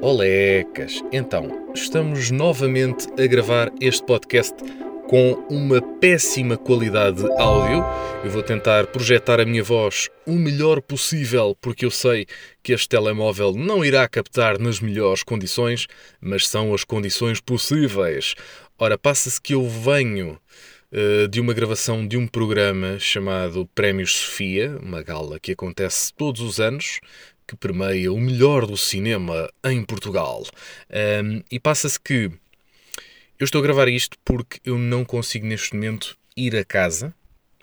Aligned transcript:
Olecas! 0.00 1.02
Então, 1.12 1.70
estamos 1.74 2.30
novamente 2.30 3.06
a 3.20 3.26
gravar 3.26 3.70
este 3.80 4.04
podcast 4.04 4.54
com 5.08 5.32
uma 5.50 5.82
péssima 5.98 6.56
qualidade 6.56 7.22
de 7.22 7.30
áudio. 7.40 7.84
Eu 8.24 8.30
vou 8.30 8.42
tentar 8.42 8.86
projetar 8.86 9.40
a 9.40 9.44
minha 9.44 9.62
voz 9.62 10.08
o 10.26 10.32
melhor 10.32 10.80
possível, 10.80 11.56
porque 11.60 11.84
eu 11.84 11.90
sei 11.90 12.26
que 12.62 12.72
este 12.72 12.88
telemóvel 12.88 13.52
não 13.54 13.84
irá 13.84 14.08
captar 14.08 14.58
nas 14.58 14.80
melhores 14.80 15.22
condições, 15.22 15.86
mas 16.20 16.48
são 16.48 16.72
as 16.72 16.84
condições 16.84 17.40
possíveis. 17.40 18.34
Ora, 18.78 18.96
passa-se 18.96 19.40
que 19.40 19.54
eu 19.54 19.68
venho 19.68 20.38
uh, 20.92 21.28
de 21.28 21.40
uma 21.40 21.52
gravação 21.52 22.06
de 22.06 22.16
um 22.16 22.26
programa 22.26 22.98
chamado 22.98 23.68
Prémios 23.74 24.16
Sofia, 24.16 24.78
uma 24.82 25.02
gala 25.02 25.40
que 25.40 25.52
acontece 25.52 26.12
todos 26.14 26.40
os 26.40 26.60
anos, 26.60 27.00
que 27.52 27.56
permeia 27.56 28.10
o 28.10 28.18
melhor 28.18 28.66
do 28.66 28.78
cinema 28.78 29.46
em 29.62 29.84
Portugal. 29.84 30.42
Um, 30.90 31.42
e 31.50 31.60
passa-se 31.60 32.00
que 32.00 32.30
eu 33.38 33.44
estou 33.44 33.58
a 33.58 33.62
gravar 33.62 33.88
isto 33.88 34.16
porque 34.24 34.58
eu 34.64 34.78
não 34.78 35.04
consigo 35.04 35.46
neste 35.46 35.74
momento 35.74 36.16
ir 36.34 36.56
a 36.56 36.64
casa, 36.64 37.14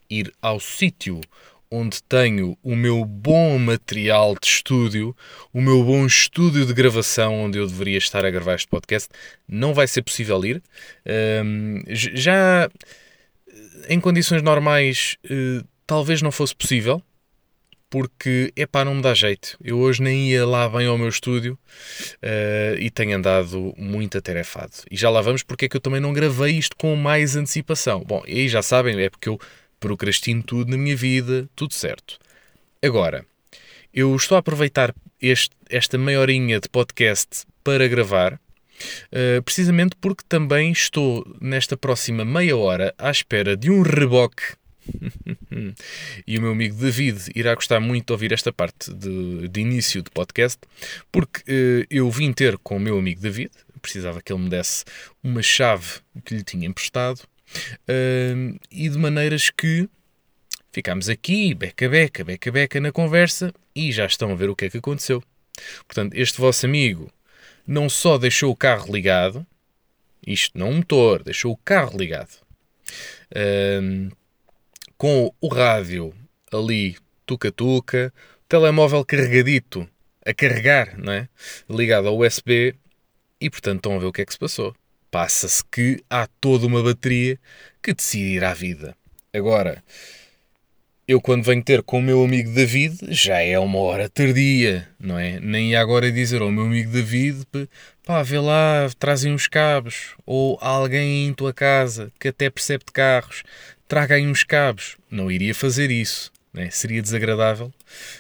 ir 0.07 0.31
ao 0.39 0.59
sítio 0.59 1.19
onde 1.71 2.03
tenho 2.03 2.55
o 2.63 2.75
meu 2.75 3.03
bom 3.03 3.57
material 3.57 4.35
de 4.39 4.47
estúdio, 4.47 5.15
o 5.51 5.61
meu 5.61 5.83
bom 5.83 6.05
estúdio 6.05 6.65
de 6.65 6.73
gravação 6.73 7.41
onde 7.41 7.57
eu 7.57 7.65
deveria 7.65 7.97
estar 7.97 8.23
a 8.23 8.29
gravar 8.29 8.55
este 8.55 8.67
podcast. 8.67 9.09
Não 9.47 9.73
vai 9.73 9.87
ser 9.87 10.03
possível 10.03 10.43
ir. 10.45 10.61
Um, 11.43 11.81
já 11.87 12.69
em 13.87 13.99
condições 13.99 14.43
normais, 14.43 15.17
uh, 15.25 15.65
talvez 15.87 16.21
não 16.21 16.31
fosse 16.31 16.55
possível 16.55 17.03
porque, 17.89 18.53
é 18.55 18.65
pá, 18.65 18.85
não 18.85 18.95
me 18.95 19.01
dá 19.01 19.13
jeito. 19.13 19.57
Eu 19.63 19.79
hoje 19.79 20.01
nem 20.01 20.29
ia 20.29 20.45
lá 20.45 20.69
bem 20.69 20.85
ao 20.85 20.97
meu 20.97 21.09
estúdio 21.09 21.57
uh, 22.23 22.77
e 22.77 22.89
tenho 22.89 23.17
andado 23.17 23.73
muito 23.77 24.17
atarefado. 24.17 24.73
E 24.91 24.95
já 24.95 25.09
lá 25.09 25.21
vamos 25.21 25.41
porque 25.41 25.65
é 25.65 25.69
que 25.69 25.75
eu 25.75 25.81
também 25.81 25.99
não 25.99 26.13
gravei 26.13 26.57
isto 26.57 26.75
com 26.77 26.95
mais 26.95 27.35
antecipação. 27.35 28.03
Bom, 28.03 28.23
e 28.27 28.41
aí 28.41 28.47
já 28.47 28.61
sabem, 28.61 28.99
é 29.01 29.09
porque 29.09 29.29
eu 29.29 29.39
procrastino 29.79 30.43
tudo 30.43 30.69
na 30.69 30.77
minha 30.77 30.95
vida, 30.95 31.49
tudo 31.55 31.73
certo. 31.73 32.19
Agora, 32.81 33.25
eu 33.93 34.15
estou 34.15 34.35
a 34.35 34.39
aproveitar 34.39 34.93
este, 35.21 35.55
esta 35.69 35.97
meia 35.97 36.19
horinha 36.19 36.59
de 36.59 36.69
podcast 36.69 37.45
para 37.63 37.87
gravar, 37.87 38.33
uh, 38.33 39.41
precisamente 39.43 39.95
porque 39.99 40.23
também 40.29 40.71
estou 40.71 41.25
nesta 41.41 41.75
próxima 41.75 42.23
meia 42.23 42.55
hora 42.55 42.93
à 42.97 43.09
espera 43.09 43.57
de 43.57 43.71
um 43.71 43.81
reboque 43.81 44.58
e 46.27 46.37
o 46.37 46.41
meu 46.41 46.51
amigo 46.51 46.75
David 46.75 47.31
irá 47.35 47.55
gostar 47.55 47.79
muito 47.79 48.07
de 48.07 48.13
ouvir 48.13 48.31
esta 48.31 48.51
parte 48.51 48.93
de, 48.93 49.47
de 49.47 49.61
início 49.61 50.01
do 50.01 50.11
podcast, 50.11 50.59
porque 51.11 51.41
uh, 51.41 51.85
eu 51.89 52.09
vim 52.09 52.33
ter 52.33 52.57
com 52.57 52.77
o 52.77 52.79
meu 52.79 52.97
amigo 52.97 53.21
David, 53.21 53.51
precisava 53.81 54.21
que 54.21 54.31
ele 54.31 54.43
me 54.43 54.49
desse 54.49 54.83
uma 55.23 55.41
chave 55.41 56.01
que 56.25 56.35
lhe 56.35 56.43
tinha 56.43 56.67
emprestado, 56.67 57.19
uh, 57.19 58.59
e 58.71 58.89
de 58.89 58.97
maneiras 58.97 59.49
que 59.49 59.89
ficámos 60.71 61.09
aqui, 61.09 61.53
beca, 61.53 61.89
beca, 61.89 62.23
beca, 62.23 62.51
beca 62.51 62.79
na 62.79 62.91
conversa, 62.91 63.53
e 63.75 63.91
já 63.91 64.05
estão 64.05 64.31
a 64.31 64.35
ver 64.35 64.49
o 64.49 64.55
que 64.55 64.65
é 64.65 64.69
que 64.69 64.77
aconteceu. 64.77 65.23
Portanto, 65.87 66.13
este 66.13 66.39
vosso 66.39 66.65
amigo 66.65 67.11
não 67.65 67.89
só 67.89 68.17
deixou 68.17 68.51
o 68.51 68.55
carro 68.55 68.93
ligado, 68.93 69.45
isto 70.25 70.57
não 70.57 70.69
um 70.69 70.75
motor, 70.77 71.23
deixou 71.23 71.53
o 71.53 71.57
carro 71.57 71.97
ligado. 71.97 72.33
Uh, 73.31 74.11
com 74.99 75.33
o 75.39 75.47
rádio 75.47 76.13
ali, 76.51 76.97
tuca-tuca, 77.25 78.13
telemóvel 78.49 79.05
carregadito, 79.05 79.87
a 80.25 80.33
carregar, 80.33 80.97
não 80.97 81.13
é? 81.13 81.29
ligado 81.69 82.09
ao 82.09 82.19
USB, 82.19 82.75
e 83.39 83.49
portanto 83.49 83.77
estão 83.77 83.95
a 83.95 83.99
ver 83.99 84.07
o 84.07 84.11
que 84.11 84.21
é 84.21 84.25
que 84.25 84.33
se 84.33 84.37
passou. 84.37 84.75
Passa-se 85.09 85.63
que 85.71 86.03
há 86.09 86.27
toda 86.41 86.67
uma 86.67 86.83
bateria 86.83 87.39
que 87.81 87.93
decide 87.93 88.35
ir 88.35 88.43
à 88.43 88.53
vida. 88.53 88.93
Agora, 89.33 89.81
eu 91.07 91.21
quando 91.21 91.45
venho 91.45 91.63
ter 91.63 91.81
com 91.81 91.99
o 91.99 92.03
meu 92.03 92.21
amigo 92.21 92.51
David, 92.51 92.97
já 93.07 93.39
é 93.39 93.57
uma 93.57 93.79
hora 93.79 94.09
tardia, 94.09 94.85
não 94.99 95.17
é? 95.17 95.39
Nem 95.39 95.77
agora 95.77 96.11
dizer 96.11 96.41
ao 96.41 96.51
meu 96.51 96.65
amigo 96.65 96.91
David, 96.91 97.47
pá, 98.05 98.21
vê 98.21 98.37
lá, 98.37 98.89
trazem 98.99 99.31
uns 99.33 99.47
cabos, 99.47 100.13
ou 100.25 100.57
alguém 100.61 101.25
em 101.25 101.33
tua 101.33 101.53
casa 101.53 102.11
que 102.19 102.27
até 102.27 102.49
percebe 102.49 102.83
de 102.85 102.91
carros, 102.91 103.43
traga 103.89 104.15
aí 104.15 104.25
uns 104.25 104.45
cabos. 104.45 104.95
Não 105.11 105.29
iria 105.29 105.53
fazer 105.53 105.91
isso. 105.91 106.31
Né? 106.53 106.69
Seria 106.69 107.01
desagradável. 107.01 107.73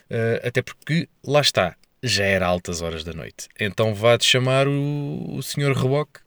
Uh, 0.09 0.45
até 0.45 0.61
porque, 0.61 1.07
lá 1.23 1.39
está, 1.39 1.75
já 2.03 2.25
era 2.25 2.45
altas 2.45 2.81
horas 2.81 3.05
da 3.05 3.13
noite. 3.13 3.47
Então 3.57 3.93
vá-te 3.93 4.25
chamar 4.25 4.67
o, 4.67 5.35
o 5.37 5.41
senhor 5.41 5.73
reboque 5.73 6.19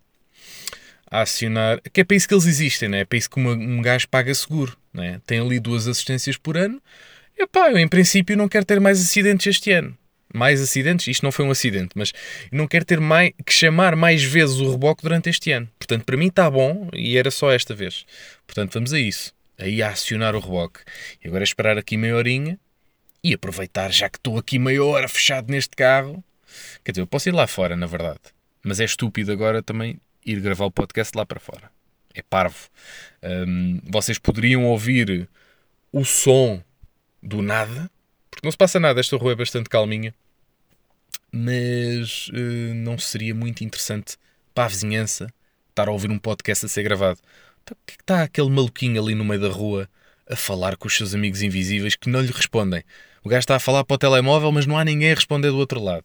a 1.10 1.20
acionar. 1.20 1.82
Que 1.92 2.00
é 2.00 2.04
para 2.04 2.16
isso 2.16 2.26
que 2.26 2.32
eles 2.32 2.46
existem, 2.46 2.88
né? 2.88 3.00
é 3.00 3.04
para 3.04 3.18
isso 3.18 3.28
que 3.28 3.36
uma, 3.38 3.52
um 3.52 3.82
gajo 3.82 4.08
paga 4.08 4.32
seguro. 4.34 4.76
Né? 4.94 5.20
Tem 5.26 5.40
ali 5.40 5.60
duas 5.60 5.86
assistências 5.86 6.38
por 6.38 6.56
ano. 6.56 6.80
E 7.36 7.46
pá, 7.46 7.70
eu 7.70 7.78
em 7.78 7.88
princípio 7.88 8.36
não 8.36 8.48
quero 8.48 8.64
ter 8.64 8.80
mais 8.80 9.00
acidentes 9.00 9.46
este 9.46 9.72
ano. 9.72 9.98
Mais 10.32 10.60
acidentes? 10.60 11.06
Isto 11.06 11.22
não 11.22 11.32
foi 11.32 11.44
um 11.44 11.50
acidente, 11.50 11.90
mas 11.94 12.12
não 12.50 12.66
quero 12.66 12.84
ter 12.84 13.00
mais, 13.00 13.32
que 13.44 13.52
chamar 13.52 13.94
mais 13.96 14.22
vezes 14.22 14.56
o 14.56 14.70
reboque 14.70 15.02
durante 15.02 15.28
este 15.28 15.52
ano. 15.52 15.68
Portanto, 15.78 16.04
para 16.04 16.16
mim 16.16 16.28
está 16.28 16.50
bom 16.50 16.88
e 16.92 17.16
era 17.16 17.30
só 17.30 17.52
esta 17.52 17.74
vez. 17.74 18.04
Portanto, 18.46 18.74
vamos 18.74 18.92
a 18.92 18.98
isso. 18.98 19.34
Aí 19.58 19.82
a 19.82 19.90
acionar 19.90 20.34
o 20.34 20.40
reboque. 20.40 20.80
E 21.22 21.28
agora 21.28 21.42
é 21.42 21.44
esperar 21.44 21.78
aqui 21.78 21.96
meia 21.96 22.16
horinha 22.16 22.58
e 23.22 23.34
aproveitar, 23.34 23.92
já 23.92 24.08
que 24.08 24.18
estou 24.18 24.38
aqui 24.38 24.58
meia 24.58 24.84
hora 24.84 25.08
fechado 25.08 25.50
neste 25.50 25.76
carro. 25.76 26.22
Quer 26.84 26.92
dizer, 26.92 27.02
eu 27.02 27.06
posso 27.06 27.28
ir 27.28 27.32
lá 27.32 27.46
fora, 27.46 27.76
na 27.76 27.86
verdade. 27.86 28.20
Mas 28.62 28.80
é 28.80 28.84
estúpido 28.84 29.32
agora 29.32 29.62
também 29.62 29.98
ir 30.24 30.40
gravar 30.40 30.66
o 30.66 30.70
podcast 30.70 31.16
lá 31.16 31.26
para 31.26 31.40
fora. 31.40 31.70
É 32.14 32.22
parvo. 32.22 32.68
Um, 33.22 33.80
vocês 33.84 34.18
poderiam 34.18 34.64
ouvir 34.64 35.28
o 35.92 36.04
som 36.04 36.62
do 37.22 37.40
nada, 37.42 37.90
não 38.42 38.50
se 38.50 38.56
passa 38.56 38.80
nada. 38.80 39.00
Esta 39.00 39.16
rua 39.16 39.32
é 39.32 39.36
bastante 39.36 39.68
calminha, 39.68 40.14
mas 41.30 42.28
uh, 42.28 42.74
não 42.74 42.98
seria 42.98 43.34
muito 43.34 43.62
interessante 43.62 44.16
para 44.54 44.64
a 44.64 44.68
vizinhança 44.68 45.32
estar 45.70 45.88
a 45.88 45.92
ouvir 45.92 46.10
um 46.10 46.18
podcast 46.18 46.66
a 46.66 46.68
ser 46.68 46.82
gravado. 46.82 47.18
Então, 47.62 47.76
que 47.86 47.94
é 47.94 47.96
que 47.96 48.02
está 48.02 48.22
aquele 48.22 48.50
maluquinho 48.50 49.00
ali 49.00 49.14
no 49.14 49.24
meio 49.24 49.40
da 49.40 49.48
rua 49.48 49.88
a 50.28 50.36
falar 50.36 50.76
com 50.76 50.86
os 50.86 50.96
seus 50.96 51.14
amigos 51.14 51.42
invisíveis 51.42 51.96
que 51.96 52.10
não 52.10 52.20
lhe 52.20 52.32
respondem? 52.32 52.82
O 53.24 53.28
gajo 53.28 53.40
está 53.40 53.56
a 53.56 53.60
falar 53.60 53.84
para 53.84 53.94
o 53.94 53.98
telemóvel, 53.98 54.50
mas 54.50 54.66
não 54.66 54.76
há 54.76 54.84
ninguém 54.84 55.12
a 55.12 55.14
responder 55.14 55.50
do 55.50 55.58
outro 55.58 55.80
lado. 55.80 56.04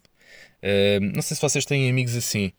Uh, 0.61 1.01
não 1.01 1.21
sei 1.21 1.35
se 1.35 1.41
vocês 1.41 1.65
têm 1.65 1.89
amigos 1.89 2.15
assim, 2.15 2.51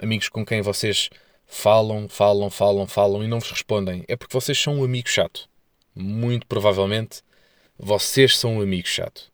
amigos 0.00 0.28
com 0.28 0.44
quem 0.46 0.62
vocês 0.62 1.10
falam, 1.46 2.08
falam, 2.08 2.50
falam, 2.50 2.86
falam 2.86 3.24
e 3.24 3.28
não 3.28 3.40
vos 3.40 3.50
respondem. 3.50 4.04
É 4.08 4.16
porque 4.16 4.32
vocês 4.32 4.58
são 4.58 4.80
um 4.80 4.84
amigo 4.84 5.08
chato. 5.08 5.48
Muito 5.94 6.46
provavelmente 6.46 7.22
vocês 7.78 8.36
são 8.36 8.58
um 8.58 8.60
amigo 8.60 8.88
chato. 8.88 9.32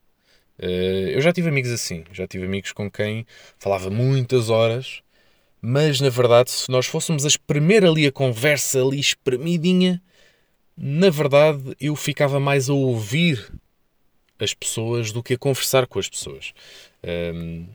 Uh, 0.59 1.11
eu 1.11 1.21
já 1.21 1.33
tive 1.33 1.49
amigos 1.49 1.71
assim, 1.71 2.05
já 2.13 2.27
tive 2.27 2.45
amigos 2.45 2.73
com 2.73 2.91
quem 2.91 3.27
falava 3.59 3.91
muitas 3.91 4.51
horas 4.51 5.03
mas 5.65 6.01
na 6.01 6.09
verdade, 6.09 6.51
se 6.51 6.69
nós 6.69 6.87
fôssemos 6.87 7.25
a 7.25 7.29
espremer 7.29 7.85
ali 7.85 8.05
a 8.05 8.11
conversa 8.11 8.83
ali 8.83 8.99
espremidinha, 8.99 10.03
na 10.77 11.09
verdade 11.09 11.77
eu 11.81 11.95
ficava 11.95 12.41
mais 12.41 12.69
a 12.69 12.75
ouvir 12.75 13.53
as 14.41 14.53
pessoas 14.53 15.13
do 15.13 15.23
que 15.23 15.35
a 15.35 15.39
conversar 15.39 15.87
com 15.87 16.01
as 16.01 16.09
pessoas. 16.09 16.53
Um, 17.05 17.69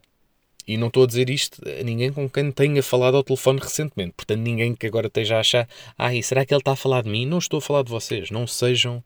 e 0.68 0.76
não 0.76 0.88
estou 0.88 1.06
a 1.06 1.08
dizer 1.08 1.30
isto 1.30 1.62
a 1.66 1.82
ninguém 1.82 2.12
com 2.12 2.30
quem 2.30 2.52
tenha 2.52 2.84
falado 2.84 3.16
ao 3.16 3.24
telefone 3.24 3.62
recentemente. 3.62 4.16
Portanto, 4.18 4.42
ninguém 4.42 4.76
que 4.76 4.86
agora 4.86 5.08
esteja 5.08 5.38
a 5.38 5.40
achar, 5.40 5.70
ah, 5.98 6.10
será 6.22 6.46
que 6.46 6.54
ele 6.54 6.60
está 6.60 6.74
a 6.74 6.76
falar 6.76 7.04
de 7.04 7.10
mim? 7.10 7.26
Não 7.26 7.38
estou 7.38 7.60
a 7.60 7.62
falar 7.62 7.84
de 7.84 7.90
vocês. 7.90 8.30
Não 8.32 8.46
sejam 8.46 9.02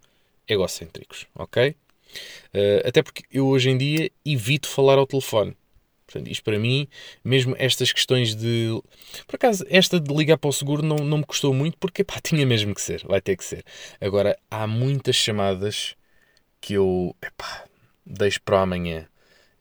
egocêntricos, 0.48 1.28
ok? 1.36 1.76
Uh, 2.54 2.88
até 2.88 3.02
porque 3.02 3.24
eu 3.32 3.48
hoje 3.48 3.70
em 3.70 3.78
dia 3.78 4.12
evito 4.26 4.68
falar 4.68 4.98
ao 4.98 5.08
telefone. 5.08 5.56
Portanto, 6.06 6.30
isto 6.30 6.44
para 6.44 6.60
mim, 6.60 6.88
mesmo 7.24 7.56
estas 7.58 7.94
questões 7.94 8.36
de. 8.36 8.68
Por 9.26 9.36
acaso, 9.36 9.66
esta 9.70 9.98
de 9.98 10.14
ligar 10.14 10.38
para 10.38 10.50
o 10.50 10.54
seguro 10.54 10.84
não, 10.84 10.98
não 10.98 11.20
me 11.20 11.26
custou 11.26 11.54
muito 11.54 11.78
porque 11.78 12.06
tinha 12.22 12.46
mesmo 12.46 12.76
que 12.76 12.82
ser, 12.82 13.02
vai 13.06 13.22
ter 13.22 13.38
que 13.38 13.46
ser. 13.46 13.64
Agora, 14.00 14.38
há 14.50 14.68
muitas 14.68 15.16
chamadas 15.16 15.96
que 16.60 16.74
eu 16.74 17.16
epá, 17.22 17.66
deixo 18.06 18.42
para 18.42 18.62
amanhã. 18.62 19.08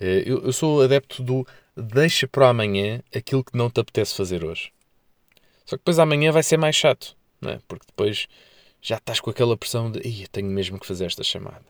Eh, 0.01 0.25
eu, 0.27 0.45
eu 0.45 0.53
sou 0.53 0.83
adepto 0.83 1.23
do 1.23 1.47
deixa 1.77 2.27
para 2.27 2.49
amanhã 2.49 3.01
aquilo 3.15 3.45
que 3.45 3.57
não 3.57 3.71
te 3.71 3.81
apetece 3.81 4.15
fazer 4.15 4.45
hoje. 4.45 4.73
Só 5.65 5.77
que 5.77 5.83
depois 5.83 5.99
amanhã 6.01 6.33
vai 6.33 6.43
ser 6.43 6.57
mais 6.57 6.75
chato, 6.75 7.17
não 7.41 7.51
é? 7.53 7.61
Porque 7.69 7.87
depois 7.87 8.27
já 8.81 8.97
estás 8.97 9.21
com 9.21 9.31
aquela 9.31 9.57
pressão 9.57 9.91
de 9.91 10.29
tenho 10.29 10.49
mesmo 10.49 10.79
que 10.79 10.87
fazer 10.87 11.07
esta 11.07 11.23
chamada. 11.23 11.65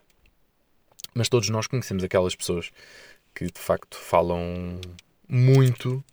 Mas 1.15 1.29
todos 1.29 1.49
nós 1.49 1.67
conhecemos 1.67 2.05
aquelas 2.05 2.35
pessoas 2.35 2.71
que 3.35 3.47
de 3.47 3.59
facto 3.59 3.97
falam 3.97 4.81
muito, 5.29 6.05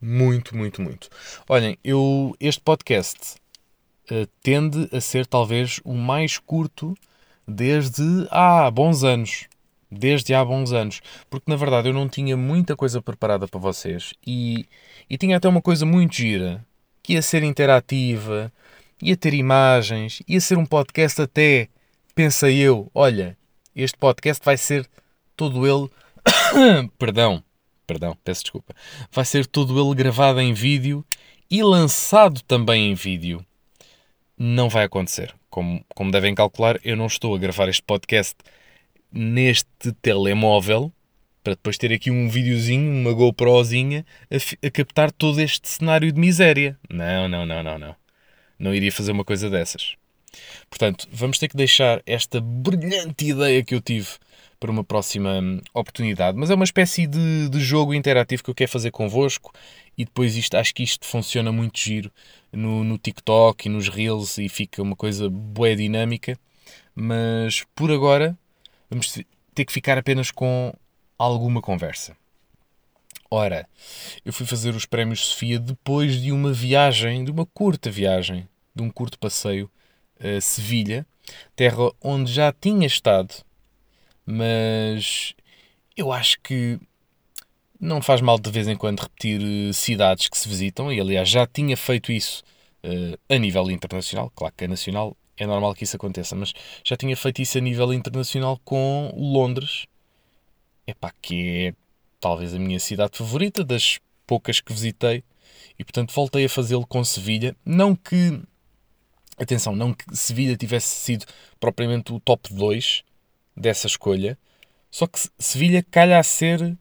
muito, 0.00 0.56
muito, 0.56 0.80
muito. 0.80 1.08
Olhem, 1.48 1.78
eu 1.84 2.34
este 2.40 2.60
podcast 2.60 3.36
uh, 4.10 4.26
tende 4.42 4.88
a 4.92 5.00
ser 5.00 5.26
talvez 5.26 5.80
o 5.84 5.94
mais 5.94 6.38
curto 6.38 6.94
desde 7.46 8.02
há 8.30 8.70
bons 8.70 9.04
anos. 9.04 9.48
desde 9.90 10.32
há 10.34 10.44
bons 10.44 10.72
anos, 10.72 11.00
porque 11.28 11.50
na 11.50 11.56
verdade 11.56 11.88
eu 11.88 11.92
não 11.92 12.08
tinha 12.08 12.36
muita 12.36 12.76
coisa 12.76 13.02
preparada 13.02 13.48
para 13.48 13.58
vocês 13.58 14.14
e, 14.24 14.64
e 15.08 15.18
tinha 15.18 15.36
até 15.36 15.48
uma 15.48 15.60
coisa 15.60 15.84
muito 15.84 16.14
gira, 16.14 16.64
que 17.02 17.14
ia 17.14 17.22
ser 17.22 17.42
interativa, 17.42 18.52
ia 19.02 19.16
ter 19.16 19.34
imagens, 19.34 20.22
ia 20.28 20.40
ser 20.40 20.58
um 20.58 20.66
podcast 20.66 21.22
até, 21.22 21.68
pensei 22.14 22.58
eu, 22.58 22.90
olha, 22.94 23.36
este 23.74 23.96
podcast 23.96 24.44
vai 24.44 24.56
ser 24.56 24.88
todo 25.36 25.66
ele, 25.66 25.88
perdão, 26.98 27.42
perdão, 27.86 28.16
peço 28.24 28.42
desculpa, 28.42 28.74
vai 29.10 29.24
ser 29.24 29.46
todo 29.46 29.80
ele 29.80 29.94
gravado 29.94 30.40
em 30.40 30.52
vídeo 30.52 31.04
e 31.50 31.62
lançado 31.62 32.40
também 32.42 32.90
em 32.90 32.94
vídeo. 32.94 33.44
Não 34.38 34.68
vai 34.68 34.84
acontecer. 34.84 35.34
Como, 35.50 35.84
como 35.94 36.12
devem 36.12 36.34
calcular, 36.34 36.78
eu 36.84 36.96
não 36.96 37.06
estou 37.06 37.34
a 37.34 37.38
gravar 37.38 37.68
este 37.68 37.82
podcast 37.82 38.36
neste 39.12 39.92
telemóvel 40.00 40.92
para 41.42 41.54
depois 41.54 41.76
ter 41.76 41.92
aqui 41.92 42.10
um 42.10 42.28
videozinho, 42.28 42.92
uma 42.92 43.12
GoProzinha 43.12 44.04
a, 44.30 44.66
a, 44.66 44.70
captar 44.70 45.10
todo 45.10 45.40
este 45.40 45.68
cenário 45.68 46.12
de 46.12 46.20
miséria. 46.20 46.78
Não, 46.88 47.28
não, 47.28 47.44
não, 47.44 47.62
não, 47.62 47.78
não. 47.78 47.96
Não 48.60 48.74
iria 48.74 48.92
fazer 48.92 49.12
uma 49.12 49.24
coisa 49.24 49.48
dessas. 49.48 49.96
Portanto, 50.68 51.08
vamos 51.10 51.38
ter 51.38 51.48
que 51.48 51.56
deixar 51.56 52.02
esta 52.06 52.40
brilhante 52.40 53.26
ideia 53.26 53.64
que 53.64 53.74
eu 53.74 53.80
tive 53.80 54.08
para 54.60 54.70
uma 54.70 54.84
próxima 54.84 55.40
hum, 55.40 55.60
oportunidade. 55.72 56.36
Mas 56.36 56.50
é 56.50 56.54
uma 56.54 56.64
espécie 56.64 57.06
de, 57.06 57.48
de 57.48 57.60
jogo 57.60 57.94
interativo 57.94 58.44
que 58.44 58.50
eu 58.50 58.54
quero 58.54 58.70
fazer 58.70 58.90
convosco 58.90 59.52
e 59.96 60.04
depois 60.04 60.36
isto, 60.36 60.54
acho 60.56 60.74
que 60.74 60.82
isto 60.82 61.06
funciona 61.06 61.50
muito 61.50 61.78
giro 61.78 62.12
no, 62.52 62.84
no 62.84 62.98
TikTok 62.98 63.66
e 63.66 63.70
nos 63.70 63.88
Reels 63.88 64.36
e 64.38 64.48
fica 64.48 64.82
uma 64.82 64.94
coisa 64.94 65.28
boa 65.30 65.74
dinâmica. 65.74 66.38
Mas 66.94 67.64
por 67.74 67.90
agora 67.90 68.38
vamos 68.90 69.18
ter 69.54 69.64
que 69.64 69.72
ficar 69.72 69.96
apenas 69.96 70.30
com 70.30 70.72
alguma 71.18 71.62
conversa. 71.62 72.14
Ora, 73.30 73.68
eu 74.24 74.32
fui 74.32 74.44
fazer 74.44 74.74
os 74.74 74.84
prémios 74.84 75.28
Sofia 75.28 75.58
depois 75.58 76.20
de 76.20 76.32
uma 76.32 76.52
viagem, 76.52 77.24
de 77.24 77.30
uma 77.30 77.46
curta 77.46 77.88
viagem, 77.88 78.48
de 78.74 78.82
um 78.82 78.90
curto 78.90 79.18
passeio 79.18 79.70
a 80.18 80.40
Sevilha, 80.40 81.06
terra 81.56 81.90
onde 82.00 82.32
já 82.32 82.52
tinha 82.52 82.86
estado, 82.86 83.34
mas 84.26 85.34
eu 85.96 86.12
acho 86.12 86.40
que 86.40 86.78
não 87.80 88.02
faz 88.02 88.20
mal 88.20 88.38
de 88.38 88.50
vez 88.50 88.68
em 88.68 88.76
quando 88.76 89.00
repetir 89.00 89.40
eh, 89.40 89.72
cidades 89.72 90.28
que 90.28 90.36
se 90.36 90.48
visitam, 90.48 90.92
e 90.92 91.00
aliás 91.00 91.28
já 91.28 91.46
tinha 91.46 91.76
feito 91.76 92.12
isso 92.12 92.42
uh, 92.84 93.18
a 93.34 93.38
nível 93.38 93.70
internacional, 93.70 94.30
claro 94.34 94.54
que 94.54 94.64
a 94.66 94.68
nacional 94.68 95.16
é 95.38 95.46
normal 95.46 95.74
que 95.74 95.84
isso 95.84 95.96
aconteça, 95.96 96.36
mas 96.36 96.52
já 96.84 96.96
tinha 96.96 97.16
feito 97.16 97.40
isso 97.40 97.56
a 97.56 97.60
nível 97.62 97.94
internacional 97.94 98.60
com 98.62 99.10
Londres, 99.16 99.86
epá, 100.86 101.12
que 101.22 101.68
é 101.68 101.74
talvez 102.20 102.54
a 102.54 102.58
minha 102.58 102.78
cidade 102.78 103.16
favorita, 103.16 103.64
das 103.64 103.98
poucas 104.26 104.60
que 104.60 104.72
visitei, 104.72 105.24
e 105.78 105.84
portanto 105.84 106.12
voltei 106.12 106.44
a 106.44 106.48
fazê-lo 106.48 106.86
com 106.86 107.02
Sevilha. 107.02 107.56
Não 107.64 107.96
que, 107.96 108.38
atenção, 109.40 109.74
não 109.74 109.92
que 109.92 110.04
Sevilha 110.16 110.56
tivesse 110.56 110.88
sido 110.88 111.26
propriamente 111.58 112.12
o 112.12 112.20
top 112.20 112.52
2 112.52 113.02
dessa 113.56 113.86
escolha, 113.86 114.38
só 114.90 115.06
que 115.06 115.18
Sevilha 115.38 115.84
calha 115.90 116.18
a 116.18 116.22
ser, 116.22 116.76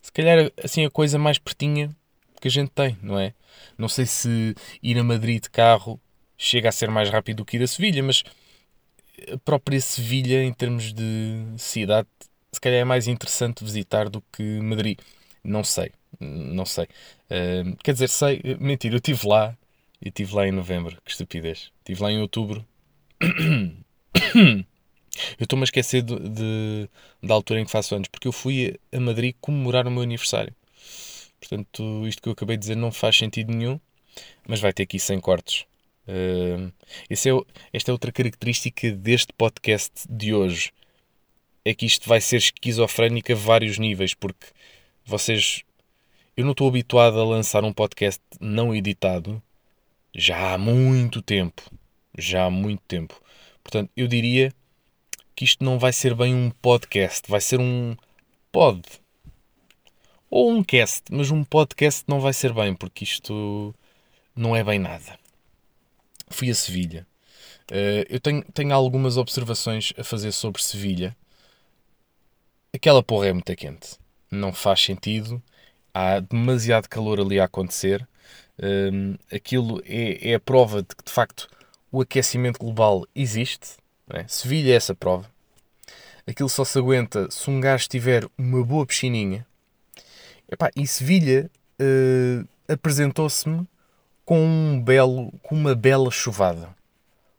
se 0.00 0.12
calhar, 0.12 0.50
assim, 0.62 0.84
a 0.84 0.90
coisa 0.90 1.18
mais 1.18 1.38
pertinha 1.38 1.94
que 2.40 2.48
a 2.48 2.50
gente 2.50 2.70
tem, 2.70 2.98
não 3.02 3.18
é? 3.18 3.34
Não 3.78 3.88
sei 3.88 4.06
se 4.06 4.54
ir 4.82 4.98
a 4.98 5.04
Madrid 5.04 5.42
de 5.42 5.50
carro 5.50 6.00
chega 6.36 6.68
a 6.68 6.72
ser 6.72 6.90
mais 6.90 7.08
rápido 7.08 7.38
do 7.38 7.44
que 7.44 7.56
ir 7.56 7.62
a 7.62 7.66
Sevilha, 7.66 8.02
mas 8.02 8.24
a 9.32 9.38
própria 9.38 9.80
Sevilha, 9.80 10.42
em 10.42 10.52
termos 10.52 10.92
de 10.92 11.44
cidade, 11.56 12.08
se 12.50 12.60
calhar 12.60 12.80
é 12.80 12.84
mais 12.84 13.06
interessante 13.06 13.64
visitar 13.64 14.08
do 14.08 14.20
que 14.32 14.42
Madrid. 14.60 14.98
Não 15.44 15.62
sei, 15.62 15.92
não 16.20 16.66
sei. 16.66 16.84
Uh, 17.30 17.76
quer 17.82 17.92
dizer, 17.92 18.08
sei, 18.08 18.40
mentira, 18.58 18.94
eu 18.94 18.98
estive 18.98 19.26
lá, 19.26 19.56
eu 20.02 20.08
estive 20.08 20.34
lá 20.34 20.48
em 20.48 20.52
novembro, 20.52 21.00
que 21.04 21.12
estupidez. 21.12 21.70
Estive 21.78 22.02
lá 22.02 22.10
em 22.10 22.20
outubro. 22.20 22.66
Eu 25.38 25.44
estou-me 25.44 25.62
a 25.62 25.64
esquecer 25.64 26.00
de, 26.02 26.16
de, 26.16 26.88
da 27.22 27.34
altura 27.34 27.60
em 27.60 27.66
que 27.66 27.70
faço 27.70 27.94
anos, 27.94 28.08
porque 28.08 28.26
eu 28.26 28.32
fui 28.32 28.80
a 28.90 28.98
Madrid 28.98 29.34
comemorar 29.42 29.86
o 29.86 29.90
meu 29.90 30.02
aniversário. 30.02 30.54
Portanto, 31.38 32.06
isto 32.06 32.22
que 32.22 32.28
eu 32.30 32.32
acabei 32.32 32.56
de 32.56 32.62
dizer 32.62 32.76
não 32.76 32.90
faz 32.90 33.18
sentido 33.18 33.52
nenhum, 33.52 33.78
mas 34.48 34.58
vai 34.58 34.72
ter 34.72 34.84
aqui 34.84 34.98
100 34.98 35.20
cortes. 35.20 35.66
Uh, 36.08 36.72
esse 37.10 37.30
é, 37.30 37.32
esta 37.74 37.90
é 37.90 37.92
outra 37.92 38.10
característica 38.10 38.90
deste 38.92 39.34
podcast 39.34 39.92
de 40.08 40.32
hoje. 40.32 40.72
É 41.62 41.74
que 41.74 41.84
isto 41.84 42.08
vai 42.08 42.20
ser 42.20 42.38
esquizofrénico 42.38 43.32
a 43.32 43.36
vários 43.36 43.78
níveis, 43.78 44.14
porque 44.14 44.46
vocês. 45.04 45.62
Eu 46.34 46.46
não 46.46 46.52
estou 46.52 46.68
habituado 46.68 47.20
a 47.20 47.24
lançar 47.24 47.64
um 47.64 47.72
podcast 47.72 48.20
não 48.40 48.74
editado 48.74 49.42
já 50.14 50.54
há 50.54 50.58
muito 50.58 51.22
tempo. 51.22 51.62
Já 52.16 52.46
há 52.46 52.50
muito 52.50 52.82
tempo. 52.86 53.20
Portanto, 53.62 53.90
eu 53.96 54.06
diria 54.06 54.52
que 55.34 55.44
isto 55.44 55.64
não 55.64 55.78
vai 55.78 55.92
ser 55.92 56.14
bem 56.14 56.34
um 56.34 56.50
podcast, 56.50 57.30
vai 57.30 57.40
ser 57.40 57.60
um 57.60 57.96
pod. 58.50 58.82
Ou 60.30 60.50
um 60.50 60.62
cast, 60.62 61.04
mas 61.10 61.30
um 61.30 61.44
podcast 61.44 62.04
não 62.06 62.20
vai 62.20 62.32
ser 62.32 62.52
bem, 62.52 62.74
porque 62.74 63.04
isto 63.04 63.74
não 64.34 64.56
é 64.56 64.64
bem 64.64 64.78
nada 64.78 65.18
fui 66.32 66.50
a 66.50 66.54
Sevilha. 66.54 67.06
Uh, 67.70 68.04
eu 68.08 68.18
tenho, 68.18 68.42
tenho 68.52 68.74
algumas 68.74 69.16
observações 69.16 69.92
a 69.96 70.02
fazer 70.02 70.32
sobre 70.32 70.62
Sevilha. 70.62 71.16
Aquela 72.74 73.02
porra 73.02 73.28
é 73.28 73.32
muito 73.32 73.54
quente. 73.54 73.96
Não 74.30 74.52
faz 74.52 74.80
sentido. 74.82 75.42
Há 75.94 76.20
demasiado 76.20 76.88
calor 76.88 77.20
ali 77.20 77.38
a 77.38 77.44
acontecer. 77.44 78.06
Uh, 78.62 79.18
aquilo 79.34 79.82
é, 79.84 80.30
é, 80.30 80.34
a 80.34 80.40
prova 80.40 80.82
de 80.82 80.94
que, 80.94 81.04
de 81.04 81.10
facto, 81.10 81.48
o 81.90 82.00
aquecimento 82.00 82.60
global 82.60 83.04
existe. 83.12 83.70
É? 84.08 84.24
Sevilha 84.28 84.72
é 84.72 84.76
essa 84.76 84.94
prova. 84.94 85.28
Aquilo 86.24 86.48
só 86.48 86.64
se 86.64 86.78
aguenta 86.78 87.28
se 87.28 87.50
um 87.50 87.60
gajo 87.60 87.88
tiver 87.88 88.24
uma 88.38 88.64
boa 88.64 88.86
piscininha. 88.86 89.44
Epá, 90.48 90.70
e 90.76 90.86
Sevilha 90.86 91.50
uh, 91.80 92.48
apresentou-se-me 92.72 93.66
com 94.24 94.38
um 94.38 94.80
belo, 94.80 95.32
com 95.42 95.56
uma 95.56 95.74
bela 95.74 96.10
chuvada. 96.12 96.68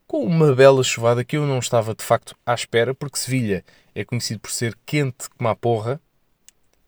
Com 0.06 0.26
uma 0.26 0.54
bela 0.54 0.84
chuvada 0.84 1.24
que 1.24 1.38
eu 1.38 1.48
não 1.48 1.60
estava 1.60 1.96
de 1.96 2.04
facto 2.04 2.36
à 2.46 2.54
espera, 2.54 2.94
porque 2.94 3.18
Sevilha 3.18 3.64
é 3.96 4.04
conhecido 4.04 4.42
por 4.42 4.52
ser 4.52 4.78
quente 4.86 5.30
como 5.38 5.48
a 5.48 5.56
porra, 5.56 6.02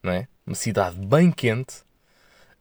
não 0.03 0.11
é? 0.11 0.27
Uma 0.45 0.55
cidade 0.55 0.97
bem 0.97 1.31
quente, 1.31 1.77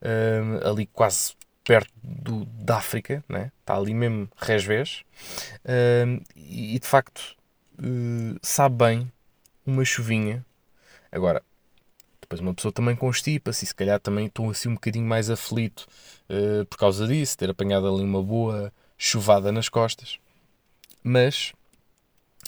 uh, 0.00 0.68
ali 0.68 0.86
quase 0.86 1.34
perto 1.64 1.90
do, 2.02 2.44
da 2.44 2.76
África, 2.76 3.24
não 3.28 3.38
é? 3.38 3.50
está 3.60 3.76
ali 3.76 3.94
mesmo 3.94 4.28
resvés, 4.36 5.02
uh, 5.64 6.22
e 6.36 6.78
de 6.78 6.86
facto 6.86 7.34
uh, 7.78 8.38
sabe 8.42 8.76
bem 8.76 9.12
uma 9.66 9.84
chuvinha. 9.84 10.44
Agora, 11.10 11.42
depois 12.20 12.40
uma 12.40 12.54
pessoa 12.54 12.72
também 12.72 12.94
constipa-se 12.94 13.66
se 13.66 13.74
calhar 13.74 13.98
também 13.98 14.26
estou 14.26 14.50
assim 14.50 14.68
um 14.68 14.74
bocadinho 14.74 15.06
mais 15.06 15.30
aflito 15.30 15.86
uh, 16.28 16.66
por 16.66 16.76
causa 16.76 17.06
disso, 17.06 17.38
ter 17.38 17.48
apanhado 17.48 17.88
ali 17.88 18.02
uma 18.02 18.22
boa 18.22 18.72
chuvada 18.98 19.50
nas 19.50 19.68
costas. 19.68 20.18
Mas, 21.02 21.52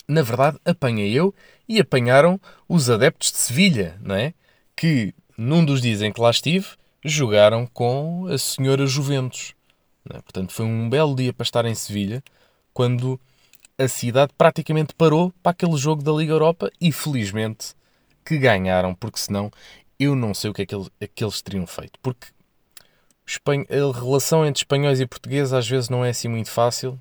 na 0.07 0.21
verdade, 0.21 0.59
apanhei 0.65 1.11
eu 1.13 1.33
e 1.67 1.79
apanharam 1.79 2.39
os 2.67 2.89
adeptos 2.89 3.31
de 3.31 3.37
Sevilha, 3.37 3.97
não 4.01 4.15
é? 4.15 4.33
Que, 4.75 5.13
num 5.37 5.63
dos 5.63 5.81
dias 5.81 6.01
em 6.01 6.11
que 6.11 6.21
lá 6.21 6.29
estive, 6.29 6.67
jogaram 7.03 7.65
com 7.65 8.27
a 8.27 8.37
senhora 8.37 8.85
Juventus. 8.85 9.53
É? 10.09 10.21
Portanto, 10.21 10.53
foi 10.53 10.65
um 10.65 10.89
belo 10.89 11.15
dia 11.15 11.33
para 11.33 11.43
estar 11.43 11.65
em 11.65 11.75
Sevilha, 11.75 12.23
quando 12.73 13.19
a 13.77 13.87
cidade 13.87 14.33
praticamente 14.37 14.93
parou 14.95 15.31
para 15.43 15.51
aquele 15.51 15.77
jogo 15.77 16.03
da 16.03 16.11
Liga 16.11 16.33
Europa 16.33 16.71
e, 16.79 16.91
felizmente, 16.91 17.75
que 18.25 18.37
ganharam, 18.37 18.93
porque 18.93 19.19
senão 19.19 19.51
eu 19.99 20.15
não 20.15 20.33
sei 20.33 20.49
o 20.49 20.53
que 20.53 20.61
é 20.63 20.65
que 20.65 20.75
eles, 20.75 20.89
é 20.99 21.07
que 21.07 21.23
eles 21.23 21.41
teriam 21.41 21.67
feito. 21.67 21.99
Porque 22.01 22.27
a 23.69 23.99
relação 23.99 24.45
entre 24.45 24.61
espanhóis 24.61 24.99
e 24.99 25.05
portugueses 25.05 25.53
às 25.53 25.67
vezes 25.67 25.89
não 25.89 26.03
é 26.03 26.09
assim 26.09 26.27
muito 26.27 26.49
fácil. 26.49 26.99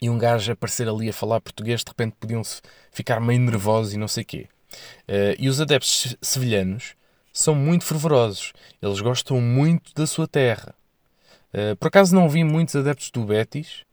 E 0.00 0.08
um 0.08 0.16
gajo 0.16 0.52
aparecer 0.52 0.88
ali 0.88 1.10
a 1.10 1.12
falar 1.12 1.40
português, 1.40 1.84
de 1.84 1.90
repente 1.90 2.16
podiam-se 2.18 2.62
ficar 2.90 3.20
meio 3.20 3.40
nervosos 3.40 3.92
e 3.92 3.98
não 3.98 4.08
sei 4.08 4.22
o 4.22 4.26
quê. 4.26 4.48
Uh, 5.08 5.36
e 5.38 5.48
os 5.48 5.60
adeptos 5.60 6.16
sevilhanos 6.22 6.94
são 7.32 7.54
muito 7.54 7.84
fervorosos. 7.84 8.52
Eles 8.80 9.00
gostam 9.00 9.40
muito 9.40 9.94
da 9.94 10.06
sua 10.06 10.26
terra. 10.26 10.74
Uh, 11.52 11.76
por 11.76 11.88
acaso 11.88 12.14
não 12.14 12.28
vi 12.28 12.44
muitos 12.44 12.76
adeptos 12.76 13.10
do 13.10 13.24
Betis, 13.24 13.84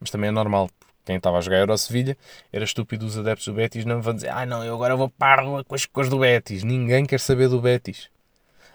mas 0.00 0.10
também 0.10 0.28
é 0.28 0.30
normal, 0.30 0.70
quem 1.04 1.16
estava 1.16 1.38
a 1.38 1.40
jogar 1.40 1.58
Euro 1.58 1.76
Sevilha, 1.76 2.16
era 2.52 2.64
estúpido 2.64 3.04
os 3.04 3.18
adeptos 3.18 3.46
do 3.46 3.54
Betis 3.54 3.84
não 3.84 4.00
vão 4.00 4.14
dizer 4.14 4.28
ah 4.28 4.46
não, 4.46 4.64
eu 4.64 4.74
agora 4.74 4.96
vou 4.96 5.08
para 5.08 5.42
a 5.42 5.64
com 5.64 5.74
as 5.74 5.86
coisas 5.86 6.10
do 6.10 6.18
Betis. 6.18 6.62
Ninguém 6.62 7.04
quer 7.04 7.20
saber 7.20 7.48
do 7.48 7.60
Betis. 7.60 8.08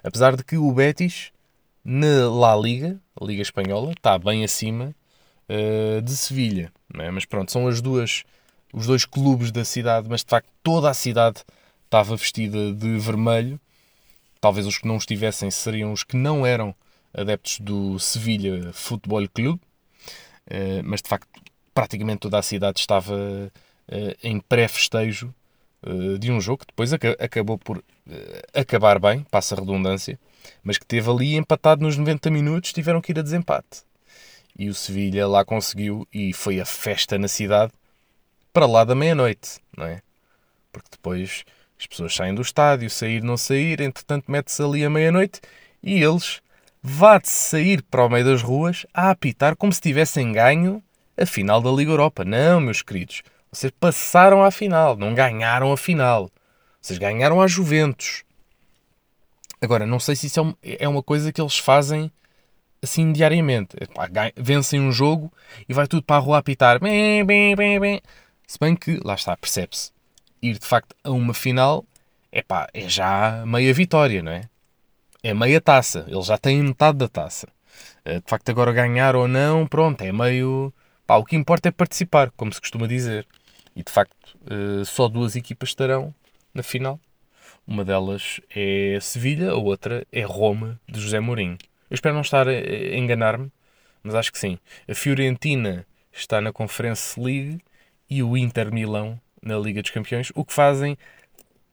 Apesar 0.03 0.36
de 0.36 0.44
que 0.44 0.58
o 0.58 0.72
Betis, 0.72 1.32
na 1.84 2.29
La 2.29 2.56
Liga, 2.56 3.00
a 3.20 3.25
Liga 3.25 3.41
Espanhola, 3.41 3.91
está 3.91 4.18
bem 4.18 4.44
acima 4.44 4.94
uh, 5.50 6.01
de 6.01 6.15
Sevilha. 6.15 6.72
É? 6.98 7.10
Mas 7.12 7.25
pronto, 7.25 7.51
são 7.51 7.68
as 7.68 7.82
duas, 7.82 8.24
os 8.74 8.86
dois 8.86 9.06
clubes 9.06 9.51
da 9.51 9.65
cidade, 9.65 10.08
mas 10.10 10.24
de 10.24 10.29
facto 10.29 10.50
toda 10.63 10.89
a 10.89 10.94
cidade 10.94 11.44
estava 11.86 12.15
vestida 12.15 12.72
de 12.74 12.98
vermelho. 13.00 13.60
Talvez 14.41 14.65
os 14.65 14.77
que 14.77 14.88
não 14.88 14.98
estivessem 14.98 15.51
seriam 15.51 15.91
os 15.91 16.03
que 16.03 16.15
não 16.15 16.46
eram 16.46 16.74
adeptos 17.13 17.60
do 17.60 18.00
Sevilha 18.00 18.72
Futebol 18.74 19.27
Clube, 19.27 19.62
uh, 20.48 20.84
mas 20.84 21.01
de 21.01 21.10
facto 21.10 21.27
praticamente 21.74 22.19
toda 22.19 22.38
a 22.38 22.41
cidade 22.41 22.79
estava 22.79 23.15
uh, 23.15 24.17
em 24.24 24.39
pré-festejo 24.39 25.34
uh, 25.84 26.17
de 26.17 26.31
um 26.31 26.39
jogo 26.39 26.60
que 26.60 26.67
depois 26.67 26.93
ac 26.93 27.05
acabou 27.19 27.58
por 27.58 27.84
acabar 28.53 29.00
bem, 29.00 29.24
passa 29.29 29.55
a 29.55 29.60
redundância, 29.60 30.19
mas 30.63 30.77
que 30.77 30.86
teve 30.86 31.10
ali 31.10 31.36
empatado 31.36 31.84
nos 31.84 31.96
90 31.96 32.31
minutos, 32.31 32.74
tiveram 32.74 33.01
que 33.01 33.12
ir 33.12 33.19
a 33.19 33.22
desempate. 33.22 33.84
E 34.58 34.67
o 34.67 34.74
Sevilha 34.74 35.27
lá 35.27 35.46
conseguiu 35.46 36.08
e 36.12 36.34
foi 36.34 36.60
a 36.60 36.65
festa 36.65 37.17
na 37.17 37.27
cidade 37.27 37.72
para 38.51 38.65
lá 38.65 38.84
da 38.84 38.96
meia-noite, 38.96 39.60
não 39.77 39.86
é? 39.86 40.01
Porque 40.72 40.89
depois 40.91 41.46
as 41.79 41.88
pessoas 41.88 42.13
saem 42.13 42.36
do 42.36 42.41
estádio, 42.41 42.89
sair, 42.89 43.24
não 43.24 43.38
sair, 43.38 43.79
entretanto 43.79 44.29
mete-se 44.29 44.62
ali 44.62 44.83
à 44.83 44.89
meia-noite 44.89 45.39
e 45.81 46.03
eles 46.03 46.41
vá-de 46.83 47.29
sair 47.29 47.81
para 47.83 48.03
o 48.03 48.09
meio 48.09 48.25
das 48.25 48.41
ruas 48.41 48.86
a 48.93 49.09
apitar 49.12 49.55
como 49.55 49.71
se 49.71 49.79
tivessem 49.79 50.33
ganho 50.33 50.83
a 51.17 51.25
final 51.25 51.62
da 51.62 51.71
Liga 51.71 51.91
Europa. 51.91 52.25
Não, 52.25 52.59
meus 52.59 52.81
queridos, 52.81 53.24
vocês 53.50 53.71
passaram 53.79 54.43
à 54.43 54.51
final, 54.51 54.98
não 54.98 55.13
ganharam 55.13 55.71
a 55.71 55.77
final. 55.77 56.29
Vocês 56.81 57.00
ganharam 57.00 57.41
a 57.41 57.48
Juventus. 57.48 58.24
Agora, 59.62 59.86
não 59.86 60.00
sei 60.00 60.15
se 60.15 60.27
isso 60.27 60.57
é, 60.62 60.83
é 60.83 60.88
uma 60.88 61.03
coisa 61.03 61.31
que 61.31 61.41
eles 61.41 61.57
fazem 61.57 62.12
assim 62.81 63.12
diariamente. 63.12 63.75
Vencem 64.36 64.79
um 64.79 64.91
jogo 64.91 65.31
e 65.67 65.74
vai 65.74 65.88
tudo 65.88 66.03
para 66.03 66.17
a 66.17 66.19
rua 66.19 66.38
apitar. 66.38 66.79
Bem, 66.79 67.25
bem, 67.25 67.55
bem, 67.55 67.79
bem. 67.79 68.01
Se 68.48 68.57
bem 68.59 68.75
que, 68.75 69.00
lá 69.03 69.15
está, 69.15 69.36
percebe-se. 69.36 69.91
Ir 70.41 70.58
de 70.58 70.65
facto 70.65 70.96
a 71.03 71.12
uma 71.12 71.34
final 71.34 71.86
epá, 72.31 72.67
é 72.74 72.88
já 72.88 73.43
meia 73.46 73.74
vitória, 73.74 74.22
não 74.22 74.31
é? 74.31 74.43
É 75.24 75.34
meia 75.34 75.60
taça. 75.60 76.05
Eles 76.08 76.27
já 76.27 76.38
têm 76.38 76.63
metade 76.63 76.98
da 76.98 77.08
taça. 77.08 77.48
Eh, 78.05 78.19
de 78.19 78.25
facto, 78.29 78.50
agora 78.50 78.72
ganhar 78.72 79.15
ou 79.15 79.27
não, 79.27 79.67
pronto, 79.67 80.01
é 80.01 80.12
meio. 80.12 80.74
Pá, 81.05 81.17
o 81.17 81.25
que 81.25 81.36
importa 81.36 81.69
é 81.69 81.72
participar, 81.72 82.31
como 82.31 82.53
se 82.53 82.62
costuma 82.62 82.88
dizer. 82.88 83.27
E 83.75 83.84
de 83.84 83.91
facto, 83.91 84.38
eh, 84.50 84.84
só 84.86 85.08
duas 85.08 85.36
equipas 85.36 85.69
estarão 85.69 86.13
na 86.53 86.63
final. 86.63 87.00
Uma 87.67 87.86
delas 87.86 88.41
é 88.55 88.98
Sevilha, 89.01 89.51
a 89.51 89.55
outra 89.55 90.05
é 90.12 90.24
Roma, 90.24 90.79
de 90.88 91.00
José 91.00 91.19
Mourinho. 91.19 91.58
Eu 91.89 91.96
espero 91.96 92.15
não 92.15 92.22
estar 92.22 92.48
a 92.48 92.98
enganar-me, 92.98 93.51
mas 94.03 94.15
acho 94.15 94.31
que 94.31 94.39
sim. 94.39 94.58
A 94.88 94.96
Fiorentina 94.96 95.86
está 96.12 96.41
na 96.41 96.51
Conference 96.51 97.19
League 97.19 97.62
e 98.10 98.24
o 98.24 98.36
Inter 98.38 98.72
Milão 98.74 99.19
na 99.41 99.58
Liga 99.58 99.81
dos 99.81 99.91
Campeões, 99.91 100.31
o 100.36 100.43
que 100.43 100.53
fazem 100.53 100.98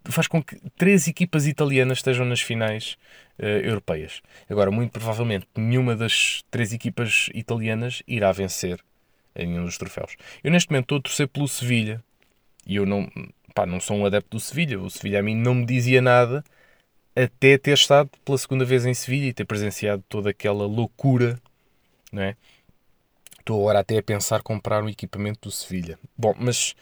faz 0.04 0.26
com 0.26 0.42
que 0.42 0.56
três 0.76 1.08
equipas 1.08 1.46
italianas 1.46 1.98
estejam 1.98 2.24
nas 2.24 2.40
finais 2.40 2.96
uh, 3.38 3.44
europeias. 3.44 4.22
Agora, 4.48 4.70
muito 4.70 4.92
provavelmente, 4.92 5.46
nenhuma 5.56 5.96
das 5.96 6.44
três 6.50 6.72
equipas 6.72 7.28
italianas 7.34 8.02
irá 8.06 8.30
vencer 8.32 8.78
em 9.34 9.46
nenhum 9.46 9.64
dos 9.64 9.76
troféus. 9.76 10.16
Eu, 10.42 10.50
neste 10.50 10.70
momento, 10.70 10.84
estou 10.84 10.98
a 10.98 11.02
torcer 11.02 11.28
pelo 11.28 11.48
Sevilha 11.48 12.02
e 12.66 12.76
eu 12.76 12.86
não, 12.86 13.10
pá, 13.54 13.66
não 13.66 13.80
sou 13.80 13.96
um 13.96 14.06
adepto 14.06 14.36
do 14.36 14.40
Sevilha. 14.40 14.80
O 14.80 14.90
Sevilha 14.90 15.20
a 15.20 15.22
mim 15.22 15.34
não 15.34 15.54
me 15.54 15.66
dizia 15.66 16.00
nada 16.00 16.44
até 17.14 17.56
ter 17.56 17.72
estado 17.72 18.10
pela 18.24 18.38
segunda 18.38 18.64
vez 18.64 18.84
em 18.84 18.94
Sevilha 18.94 19.28
e 19.28 19.32
ter 19.32 19.44
presenciado 19.44 20.04
toda 20.08 20.30
aquela 20.30 20.66
loucura, 20.66 21.40
não 22.12 22.22
é? 22.22 22.36
Estou 23.38 23.60
agora 23.60 23.78
até 23.78 23.96
a 23.96 24.02
pensar 24.02 24.42
comprar 24.42 24.82
um 24.82 24.88
equipamento 24.88 25.48
do 25.48 25.52
Sevilha. 25.52 25.98
Bom, 26.18 26.34
mas 26.36 26.74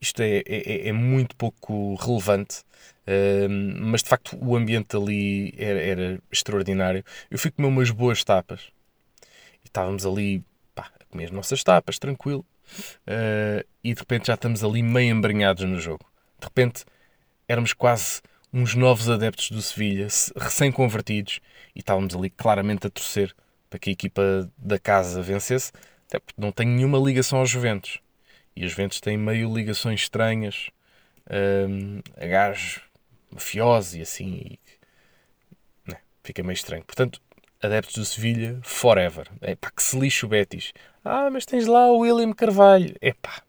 isto 0.00 0.22
é, 0.22 0.42
é, 0.46 0.88
é 0.88 0.92
muito 0.92 1.36
pouco 1.36 1.94
relevante. 1.96 2.62
Uh, 3.06 3.48
mas 3.80 4.02
de 4.02 4.08
facto 4.08 4.38
o 4.40 4.56
ambiente 4.56 4.96
ali 4.96 5.52
era, 5.58 5.80
era, 5.80 6.22
extraordinário. 6.30 7.04
Eu 7.30 7.38
fui 7.38 7.50
comer 7.50 7.68
umas 7.68 7.90
boas 7.90 8.22
tapas 8.22 8.68
e 9.62 9.66
estávamos 9.66 10.06
ali 10.06 10.44
pá, 10.74 10.90
a 11.00 11.04
comer 11.06 11.24
as 11.24 11.30
nossas 11.30 11.62
tapas, 11.62 11.98
tranquilo. 11.98 12.44
Uh, 13.06 13.66
e 13.82 13.92
de 13.92 14.00
repente 14.00 14.28
já 14.28 14.34
estamos 14.34 14.62
ali 14.62 14.82
meio 14.82 15.14
embrenhados 15.14 15.64
no 15.64 15.80
jogo. 15.80 16.04
De 16.38 16.46
repente 16.46 16.84
éramos 17.48 17.72
quase 17.72 18.20
uns 18.52 18.74
novos 18.74 19.08
adeptos 19.08 19.50
do 19.50 19.62
Sevilha, 19.62 20.08
recém-convertidos, 20.36 21.40
e 21.74 21.80
estávamos 21.80 22.14
ali 22.14 22.30
claramente 22.30 22.86
a 22.86 22.90
torcer 22.90 23.34
para 23.68 23.78
que 23.78 23.90
a 23.90 23.92
equipa 23.92 24.50
da 24.58 24.78
casa 24.78 25.22
vencesse, 25.22 25.72
até 26.08 26.18
porque 26.18 26.40
não 26.40 26.50
tem 26.50 26.66
nenhuma 26.66 26.98
ligação 26.98 27.38
aos 27.38 27.50
Juventus. 27.50 28.00
E 28.54 28.64
os 28.64 28.72
Juventus 28.72 29.00
têm 29.00 29.16
meio 29.16 29.52
ligações 29.54 30.02
estranhas 30.02 30.70
um, 31.30 32.00
a 32.16 32.26
gajos 32.26 32.80
mafiosos 33.30 33.94
e 33.94 34.02
assim. 34.02 34.58
E, 35.86 35.90
né, 35.90 35.98
fica 36.22 36.42
meio 36.42 36.54
estranho. 36.54 36.84
Portanto, 36.84 37.20
adeptos 37.62 37.94
do 37.94 38.04
Sevilha, 38.04 38.58
forever. 38.62 39.28
É 39.40 39.54
pá, 39.54 39.70
que 39.70 39.82
se 39.82 39.98
lixe 39.98 40.24
o 40.24 40.28
Betis. 40.28 40.72
Ah, 41.04 41.30
mas 41.30 41.46
tens 41.46 41.66
lá 41.66 41.90
o 41.90 41.98
William 41.98 42.32
Carvalho. 42.32 42.94
É 43.00 43.12
pá, 43.12 43.42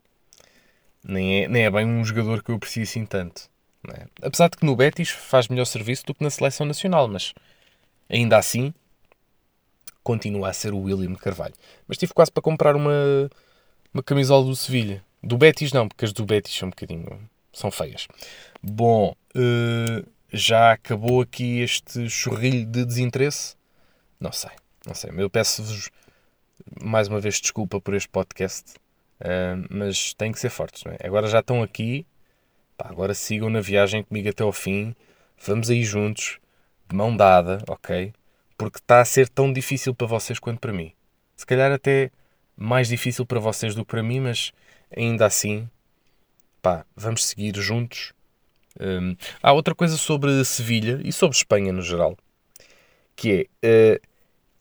nem 1.04 1.44
é, 1.44 1.48
nem 1.48 1.64
é 1.66 1.70
bem 1.70 1.86
um 1.86 2.04
jogador 2.04 2.44
que 2.44 2.52
eu 2.52 2.56
aprecio 2.56 2.84
assim 2.84 3.06
tanto. 3.06 3.50
É? 3.90 4.06
Apesar 4.22 4.48
de 4.50 4.58
que 4.58 4.66
no 4.66 4.76
Betis 4.76 5.10
faz 5.10 5.48
melhor 5.48 5.66
serviço 5.66 6.06
do 6.06 6.14
que 6.14 6.24
na 6.24 6.30
seleção 6.30 6.66
nacional, 6.68 7.08
mas 7.08 7.34
ainda 8.08 8.38
assim 8.38 8.74
continua 10.04 10.50
a 10.50 10.54
ser 10.54 10.74
o 10.74 10.80
William 10.80 11.16
Carvalho. 11.16 11.56
Mas 11.88 11.98
tive 11.98 12.14
quase 12.14 12.32
para 12.32 12.44
comprar 12.44 12.76
uma, 12.76 13.30
uma 13.94 14.04
camisola 14.04 14.46
do 14.46 14.56
Sevilha. 14.56 15.04
Do 15.22 15.38
Betis 15.38 15.72
não, 15.72 15.88
porque 15.88 16.06
as 16.06 16.14
do 16.14 16.26
Betis 16.26 16.56
são 16.56 16.68
um 16.68 16.72
bocadinho. 16.72 17.30
são 17.54 17.70
feias. 17.70 18.08
Bom, 18.62 19.16
uh, 19.36 20.10
já 20.32 20.74
acabou 20.74 21.22
aqui 21.22 21.60
este 21.60 22.10
chorrilho 22.10 22.66
de 22.66 22.86
desinteresse? 22.86 23.56
Não 24.20 24.32
sei, 24.32 24.52
não 24.86 24.94
sei. 24.94 25.12
Eu 25.18 25.30
peço-vos 25.30 25.90
mais 26.82 27.08
uma 27.08 27.20
vez 27.20 27.40
desculpa 27.40 27.82
por 27.82 27.94
este 27.94 28.10
podcast. 28.10 28.74
Uh, 29.20 29.68
mas 29.70 30.14
têm 30.16 30.32
que 30.32 30.40
ser 30.40 30.50
fortes, 30.50 30.84
não 30.84 30.94
é? 30.94 30.98
Agora 31.04 31.28
já 31.28 31.40
estão 31.40 31.62
aqui, 31.62 32.08
pá, 32.76 32.88
agora 32.90 33.14
sigam 33.14 33.52
na 33.52 33.62
viagem 33.62 34.04
comigo 34.04 34.30
até 34.30 34.42
ao 34.42 34.52
fim, 34.52 34.96
vamos 35.46 35.70
aí 35.70 35.84
juntos, 35.84 36.40
de 36.90 36.96
mão 36.96 37.16
dada, 37.16 37.64
ok? 37.68 38.12
Porque 38.58 38.80
está 38.80 39.00
a 39.00 39.06
ser 39.06 39.30
tão 39.30 39.54
difícil 39.54 39.94
para 39.94 40.08
vocês 40.08 40.40
quanto 40.40 40.60
para 40.60 40.74
mim. 40.74 40.92
Se 41.36 41.46
calhar 41.46 41.72
até 41.72 42.10
mais 42.56 42.88
difícil 42.88 43.26
para 43.26 43.40
vocês 43.40 43.76
do 43.76 43.84
que 43.84 43.92
para 43.92 44.04
mim, 44.04 44.20
mas 44.20 44.52
ainda 44.96 45.26
assim, 45.26 45.70
pá, 46.62 46.86
vamos 46.96 47.26
seguir 47.26 47.56
juntos. 47.58 48.14
Um, 48.80 49.16
há 49.42 49.52
outra 49.52 49.76
coisa 49.76 49.98
sobre 49.98 50.44
Sevilha 50.46 51.02
e 51.04 51.12
sobre 51.12 51.36
Espanha 51.36 51.74
no 51.74 51.82
geral, 51.82 52.18
que 53.16 53.48
é 53.62 53.96
uh, 53.98 54.08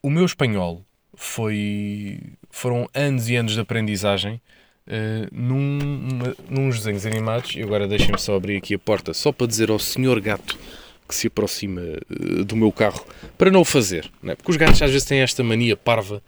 o 0.02 0.10
meu 0.10 0.24
espanhol 0.24 0.84
foi 1.14 2.18
foram 2.50 2.88
anos 2.94 3.28
e 3.28 3.36
anos 3.36 3.52
de 3.52 3.60
aprendizagem 3.60 4.40
uh, 4.86 5.28
num, 5.30 5.78
numa, 5.78 6.36
nos 6.48 6.78
desenhos 6.78 7.06
animados. 7.06 7.54
E 7.54 7.62
agora 7.62 7.86
deixem-me 7.86 8.18
só 8.18 8.34
abrir 8.34 8.56
aqui 8.56 8.74
a 8.74 8.78
porta, 8.78 9.14
só 9.14 9.30
para 9.30 9.46
dizer 9.46 9.70
ao 9.70 9.78
senhor 9.78 10.20
gato 10.20 10.58
que 11.06 11.14
se 11.14 11.26
aproxima 11.26 11.80
uh, 11.80 12.44
do 12.44 12.56
meu 12.56 12.72
carro 12.72 13.04
para 13.36 13.50
não 13.50 13.60
o 13.60 13.64
fazer, 13.64 14.10
né? 14.22 14.34
porque 14.34 14.50
os 14.50 14.56
gatos 14.56 14.80
às 14.80 14.90
vezes 14.90 15.06
têm 15.06 15.20
esta 15.20 15.42
mania 15.42 15.76
parva 15.76 16.22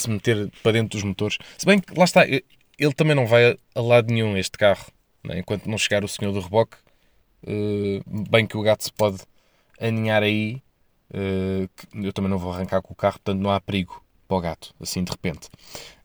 se 0.00 0.10
meter 0.10 0.50
para 0.62 0.72
dentro 0.72 0.90
dos 0.90 1.02
motores. 1.02 1.38
Se 1.58 1.66
bem 1.66 1.78
que 1.78 1.96
lá 1.96 2.04
está, 2.04 2.24
ele 2.26 2.92
também 2.94 3.14
não 3.14 3.26
vai 3.26 3.56
a 3.74 3.80
lado 3.80 4.12
nenhum, 4.12 4.36
este 4.36 4.58
carro, 4.58 4.86
né? 5.24 5.38
enquanto 5.38 5.66
não 5.66 5.78
chegar 5.78 6.04
o 6.04 6.08
senhor 6.08 6.32
do 6.32 6.40
reboque. 6.40 6.76
Uh, 7.42 8.02
bem 8.28 8.46
que 8.46 8.56
o 8.56 8.62
gato 8.62 8.84
se 8.84 8.92
pode 8.92 9.18
aninhar 9.80 10.22
aí. 10.22 10.62
Uh, 11.10 11.68
eu 12.04 12.12
também 12.12 12.30
não 12.30 12.38
vou 12.38 12.52
arrancar 12.52 12.82
com 12.82 12.92
o 12.92 12.96
carro, 12.96 13.14
portanto 13.14 13.40
não 13.40 13.50
há 13.50 13.60
perigo 13.60 14.02
para 14.26 14.36
o 14.36 14.40
gato, 14.40 14.74
assim 14.80 15.04
de 15.04 15.10
repente. 15.10 15.48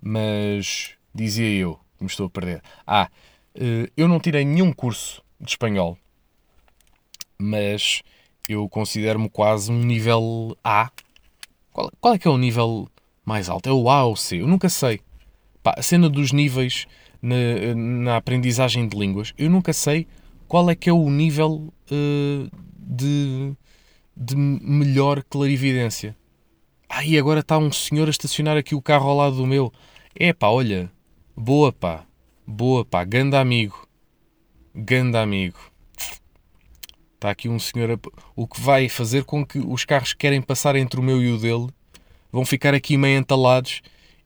Mas 0.01 0.95
dizia 1.13 1.49
eu 1.49 1.79
que 1.97 2.03
me 2.03 2.09
estou 2.09 2.27
a 2.27 2.29
perder. 2.29 2.61
Ah, 2.85 3.09
eh, 3.55 3.89
eu 3.97 4.07
não 4.07 4.19
tirei 4.19 4.45
nenhum 4.45 4.71
curso 4.71 5.23
de 5.39 5.49
espanhol, 5.49 5.97
mas 7.37 8.01
eu 8.47 8.67
considero-me 8.69 9.29
quase 9.29 9.71
um 9.71 9.79
nível 9.83 10.57
A. 10.63 10.91
Qual, 11.71 11.91
qual, 11.99 12.13
é 12.13 12.19
que 12.19 12.27
é 12.27 12.31
o 12.31 12.37
nível 12.37 12.87
mais 13.25 13.49
alto? 13.49 13.69
É 13.69 13.73
o 13.73 13.89
A 13.89 14.05
ou 14.05 14.13
o 14.13 14.17
C? 14.17 14.41
Eu 14.41 14.47
nunca 14.47 14.69
sei. 14.69 15.01
Pá, 15.63 15.75
a 15.77 15.81
cena 15.81 16.09
dos 16.09 16.31
níveis 16.31 16.87
na, 17.21 17.35
na, 17.75 18.17
aprendizagem 18.17 18.87
de 18.87 18.97
línguas, 18.97 19.33
eu 19.37 19.49
nunca 19.49 19.73
sei 19.73 20.07
qual 20.47 20.69
é 20.69 20.75
que 20.75 20.89
é 20.89 20.93
o 20.93 21.09
nível 21.09 21.71
uh, 21.91 22.51
de, 22.77 23.53
de 24.17 24.35
melhor 24.35 25.23
clarividência. 25.23 26.15
Ah, 26.89 27.05
e 27.05 27.17
agora 27.17 27.39
está 27.39 27.57
um 27.57 27.71
senhor 27.71 28.07
a 28.07 28.11
estacionar 28.11 28.57
aqui 28.57 28.75
o 28.75 28.81
carro 28.81 29.09
ao 29.09 29.15
lado 29.15 29.35
do 29.37 29.47
meu. 29.47 29.71
É 30.13 30.33
pá, 30.33 30.49
olha. 30.49 30.91
Boa 31.37 31.71
pá. 31.71 32.05
Boa 32.45 32.83
pá. 32.83 33.05
Ganda 33.05 33.39
amigo. 33.39 33.87
Ganda 34.75 35.21
amigo. 35.21 35.57
Está 37.15 37.29
aqui 37.29 37.47
um 37.47 37.59
senhor. 37.59 37.91
A... 37.91 37.99
O 38.35 38.45
que 38.45 38.59
vai 38.59 38.89
fazer 38.89 39.23
com 39.23 39.45
que 39.45 39.59
os 39.59 39.85
carros 39.85 40.11
que 40.11 40.19
querem 40.19 40.41
passar 40.41 40.75
entre 40.75 40.99
o 40.99 41.03
meu 41.03 41.21
e 41.21 41.31
o 41.31 41.37
dele 41.37 41.67
vão 42.31 42.45
ficar 42.45 42.73
aqui 42.73 42.97
meio 42.97 43.19
entalados 43.19 43.81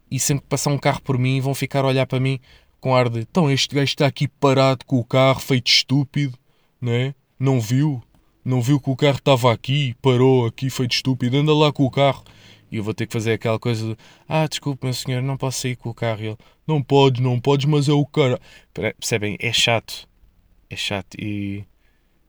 e 0.09 0.19
sempre 0.19 0.43
que 0.43 0.49
passar 0.49 0.71
um 0.71 0.77
carro 0.77 1.01
por 1.01 1.17
mim 1.17 1.41
vão 1.41 1.55
ficar 1.55 1.83
a 1.83 1.87
olhar 1.87 2.05
para 2.05 2.19
mim 2.19 2.39
com 2.79 2.95
ar 2.95 3.09
de 3.09 3.21
então 3.21 3.49
este 3.49 3.73
gajo 3.73 3.85
está 3.85 4.05
aqui 4.05 4.27
parado 4.27 4.85
com 4.85 4.97
o 4.97 5.03
carro 5.03 5.39
feito 5.39 5.67
estúpido, 5.67 6.37
não 6.79 6.91
é? 6.91 7.15
Não 7.39 7.59
viu? 7.59 8.01
Não 8.43 8.61
viu 8.61 8.79
que 8.79 8.91
o 8.91 8.95
carro 8.95 9.17
estava 9.17 9.51
aqui, 9.51 9.95
parou 10.03 10.45
aqui, 10.45 10.69
feito 10.69 10.93
estúpido, 10.93 11.35
anda 11.35 11.51
lá 11.51 11.73
com 11.73 11.83
o 11.83 11.89
carro. 11.89 12.23
E 12.71 12.77
eu 12.77 12.83
vou 12.83 12.93
ter 12.93 13.07
que 13.07 13.13
fazer 13.13 13.33
aquela 13.33 13.57
coisa 13.57 13.87
de, 13.87 13.97
ah, 14.27 14.47
desculpe, 14.47 14.85
meu 14.85 14.93
senhor, 14.93 15.21
não 15.21 15.35
posso 15.35 15.61
sair 15.61 15.75
com 15.75 15.89
o 15.89 15.93
carro. 15.95 16.21
E 16.21 16.27
ele, 16.27 16.37
não 16.67 16.81
podes, 16.81 17.21
não 17.21 17.39
podes, 17.39 17.65
mas 17.65 17.89
é 17.89 17.93
o 17.93 18.05
cara. 18.05 18.39
Percebem? 18.71 19.35
É 19.39 19.51
chato. 19.51 20.07
É 20.69 20.75
chato. 20.75 21.15
E 21.19 21.63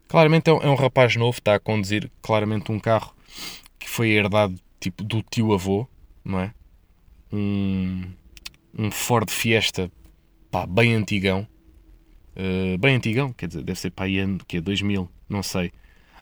claramente 0.09 0.49
é 0.49 0.53
um, 0.55 0.63
é 0.63 0.71
um 0.71 0.75
rapaz 0.75 1.15
novo, 1.17 1.37
está 1.39 1.55
a 1.55 1.61
conduzir 1.61 2.11
claramente 2.23 2.73
um 2.73 2.81
carro 2.81 3.15
que 3.79 3.89
foi 3.89 4.09
herdado 4.11 4.59
tipo 4.81 5.03
do 5.03 5.23
tio 5.23 5.53
avô, 5.53 5.87
não 6.25 6.41
é? 6.41 6.55
Um, 7.33 8.03
um 8.77 8.91
Ford 8.91 9.31
Fiesta, 9.31 9.91
pá, 10.51 10.67
bem 10.67 10.95
antigão. 10.95 11.47
Uh, 12.37 12.77
bem 12.79 12.97
antigão, 12.97 13.33
quer 13.33 13.49
dizer, 13.49 13.63
deve 13.63 13.79
ser 13.79 13.91
para 13.91 14.05
aí 14.05 14.19
ano, 14.19 14.39
que 14.47 14.59
é 14.59 14.61
2000, 14.61 15.11
não 15.29 15.43
sei. 15.43 15.73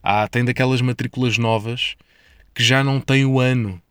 Ah, 0.03 0.29
tem 0.29 0.45
daquelas 0.45 0.81
matrículas 0.81 1.39
novas 1.39 1.97
que 2.55 2.63
já 2.63 2.85
não 2.85 3.01
tem 3.01 3.25
o 3.25 3.41
ano 3.41 3.83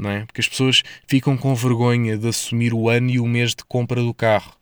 não 0.00 0.10
é? 0.10 0.24
Porque 0.24 0.40
as 0.40 0.48
pessoas 0.48 0.82
ficam 1.06 1.36
com 1.36 1.54
vergonha 1.54 2.16
de 2.16 2.26
assumir 2.26 2.72
o 2.72 2.88
ano 2.88 3.10
e 3.10 3.20
o 3.20 3.26
mês 3.26 3.54
de 3.54 3.64
compra 3.64 4.00
do 4.02 4.14
carro. 4.14 4.54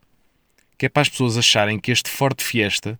Que 0.77 0.85
é 0.85 0.89
para 0.89 1.01
as 1.01 1.09
pessoas 1.09 1.37
acharem 1.37 1.79
que 1.79 1.91
este 1.91 2.09
Ford 2.09 2.39
Fiesta 2.41 2.99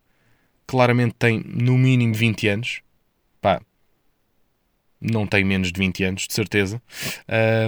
claramente 0.65 1.15
tem 1.19 1.43
no 1.45 1.77
mínimo 1.77 2.13
20 2.13 2.47
anos. 2.47 2.81
Pá, 3.41 3.61
não 5.01 5.25
tem 5.25 5.43
menos 5.43 5.71
de 5.71 5.79
20 5.79 6.03
anos, 6.03 6.27
de 6.27 6.33
certeza. 6.33 6.81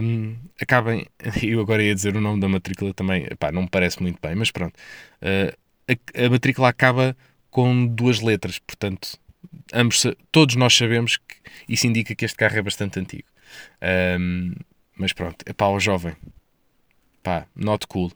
Um, 0.03 0.35
acabem, 0.59 1.05
eu 1.41 1.61
agora 1.61 1.83
ia 1.83 1.95
dizer 1.95 2.15
o 2.15 2.21
nome 2.21 2.39
da 2.39 2.47
matrícula 2.47 2.93
também, 2.93 3.27
pá, 3.39 3.51
não 3.51 3.63
me 3.63 3.69
parece 3.69 4.01
muito 4.01 4.19
bem, 4.21 4.35
mas 4.35 4.51
pronto. 4.51 4.75
Uh, 5.21 5.55
a, 5.87 6.25
a 6.25 6.29
matrícula 6.29 6.69
acaba 6.69 7.15
com 7.49 7.85
duas 7.85 8.21
letras, 8.21 8.59
portanto, 8.59 9.17
ambos, 9.73 10.05
todos 10.31 10.55
nós 10.55 10.75
sabemos 10.75 11.17
que 11.17 11.35
isso 11.67 11.87
indica 11.87 12.15
que 12.15 12.25
este 12.25 12.37
carro 12.37 12.57
é 12.57 12.61
bastante 12.61 12.99
antigo. 12.99 13.27
Um, 14.19 14.53
mas 14.95 15.13
pronto, 15.13 15.43
é 15.45 15.53
pá, 15.53 15.67
o 15.67 15.79
jovem, 15.79 16.15
pá, 17.23 17.47
not 17.55 17.87
cool. 17.87 18.11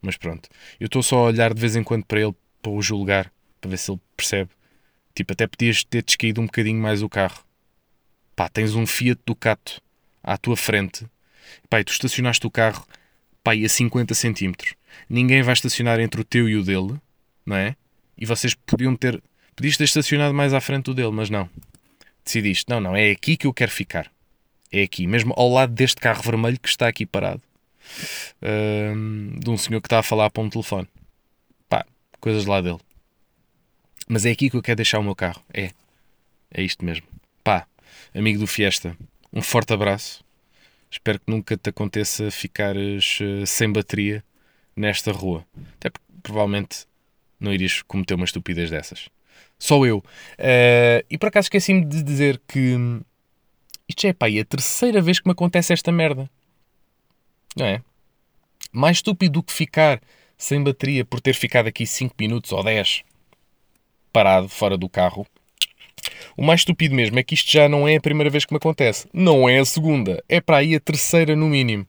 Mas 0.00 0.16
pronto, 0.16 0.48
eu 0.78 0.86
estou 0.86 1.02
só 1.02 1.18
a 1.18 1.22
olhar 1.24 1.52
de 1.52 1.60
vez 1.60 1.74
em 1.74 1.82
quando 1.82 2.04
para 2.04 2.20
ele 2.20 2.34
para 2.62 2.70
o 2.70 2.80
julgar, 2.80 3.32
para 3.60 3.70
ver 3.70 3.76
se 3.78 3.90
ele 3.90 4.00
percebe. 4.16 4.50
Tipo, 5.14 5.32
até 5.32 5.46
podias 5.46 5.82
ter 5.82 6.02
descaído 6.02 6.40
um 6.40 6.46
bocadinho 6.46 6.80
mais 6.80 7.02
o 7.02 7.08
carro. 7.08 7.44
Pá, 8.38 8.48
tens 8.48 8.76
um 8.76 8.86
Fiat 8.86 9.20
Ducato 9.26 9.82
à 10.22 10.38
tua 10.38 10.56
frente. 10.56 11.04
Pá, 11.68 11.80
e 11.80 11.84
tu 11.84 11.90
estacionaste 11.90 12.46
o 12.46 12.50
carro 12.52 12.86
pá, 13.42 13.52
a 13.52 13.68
50 13.68 14.14
centímetros. 14.14 14.76
Ninguém 15.10 15.42
vai 15.42 15.54
estacionar 15.54 15.98
entre 15.98 16.20
o 16.20 16.24
teu 16.24 16.48
e 16.48 16.54
o 16.54 16.62
dele, 16.62 16.94
não 17.44 17.56
é? 17.56 17.74
E 18.16 18.24
vocês 18.24 18.54
podiam 18.54 18.94
ter. 18.94 19.20
Podias 19.56 19.76
ter 19.76 19.82
estacionado 19.82 20.32
mais 20.32 20.54
à 20.54 20.60
frente 20.60 20.84
do 20.84 20.94
dele, 20.94 21.10
mas 21.10 21.28
não. 21.28 21.50
Decidiste, 22.24 22.66
não, 22.68 22.80
não, 22.80 22.94
é 22.94 23.10
aqui 23.10 23.36
que 23.36 23.44
eu 23.44 23.52
quero 23.52 23.72
ficar. 23.72 24.08
É 24.70 24.82
aqui, 24.82 25.08
mesmo 25.08 25.34
ao 25.36 25.50
lado 25.50 25.72
deste 25.72 26.00
carro 26.00 26.22
vermelho 26.22 26.60
que 26.60 26.68
está 26.68 26.86
aqui 26.86 27.04
parado. 27.04 27.42
de 29.40 29.50
um 29.50 29.56
senhor 29.56 29.80
que 29.80 29.88
está 29.88 29.98
a 29.98 30.02
falar 30.04 30.30
para 30.30 30.44
um 30.44 30.48
telefone. 30.48 30.86
Pá, 31.68 31.84
coisas 32.20 32.46
lá 32.46 32.60
dele. 32.60 32.78
Mas 34.06 34.24
é 34.24 34.30
aqui 34.30 34.48
que 34.48 34.56
eu 34.56 34.62
quero 34.62 34.76
deixar 34.76 35.00
o 35.00 35.02
meu 35.02 35.16
carro. 35.16 35.42
É. 35.52 35.72
É 36.52 36.62
isto 36.62 36.84
mesmo. 36.84 37.04
Pá, 37.42 37.66
amigo 38.14 38.38
do 38.38 38.46
Fiesta, 38.46 38.96
um 39.32 39.42
forte 39.42 39.72
abraço. 39.72 40.24
Espero 40.90 41.18
que 41.20 41.30
nunca 41.30 41.56
te 41.56 41.70
aconteça 41.70 42.30
ficares 42.30 43.20
uh, 43.20 43.46
sem 43.46 43.70
bateria 43.70 44.24
nesta 44.74 45.12
rua. 45.12 45.44
Até 45.76 45.90
porque 45.90 46.06
provavelmente 46.22 46.86
não 47.38 47.52
irias 47.52 47.82
cometer 47.82 48.14
uma 48.14 48.24
estupidez 48.24 48.70
dessas. 48.70 49.08
Só 49.58 49.84
eu. 49.84 49.98
Uh, 49.98 51.04
e 51.10 51.18
por 51.18 51.28
acaso 51.28 51.46
esqueci-me 51.46 51.84
de 51.84 52.02
dizer 52.02 52.40
que 52.48 52.76
isto 53.88 54.02
já 54.02 54.08
é 54.08 54.12
pá, 54.12 54.30
é 54.30 54.40
a 54.40 54.44
terceira 54.44 55.00
vez 55.00 55.18
que 55.18 55.28
me 55.28 55.32
acontece 55.32 55.72
esta 55.72 55.92
merda. 55.92 56.30
Não 57.56 57.66
é? 57.66 57.82
Mais 58.72 58.98
estúpido 58.98 59.34
do 59.34 59.42
que 59.42 59.52
ficar 59.52 60.00
sem 60.36 60.62
bateria 60.62 61.04
por 61.04 61.20
ter 61.20 61.34
ficado 61.34 61.66
aqui 61.66 61.86
5 61.86 62.14
minutos 62.18 62.52
ou 62.52 62.62
10 62.62 63.02
parado 64.12 64.48
fora 64.48 64.76
do 64.76 64.88
carro. 64.88 65.26
O 66.38 66.42
mais 66.44 66.60
estúpido 66.60 66.94
mesmo 66.94 67.18
é 67.18 67.22
que 67.24 67.34
isto 67.34 67.50
já 67.50 67.68
não 67.68 67.88
é 67.88 67.96
a 67.96 68.00
primeira 68.00 68.30
vez 68.30 68.44
que 68.44 68.52
me 68.52 68.58
acontece. 68.58 69.08
Não 69.12 69.48
é 69.48 69.58
a 69.58 69.64
segunda. 69.64 70.22
É 70.28 70.40
para 70.40 70.58
aí 70.58 70.72
a 70.72 70.78
terceira 70.78 71.34
no 71.34 71.48
mínimo. 71.48 71.84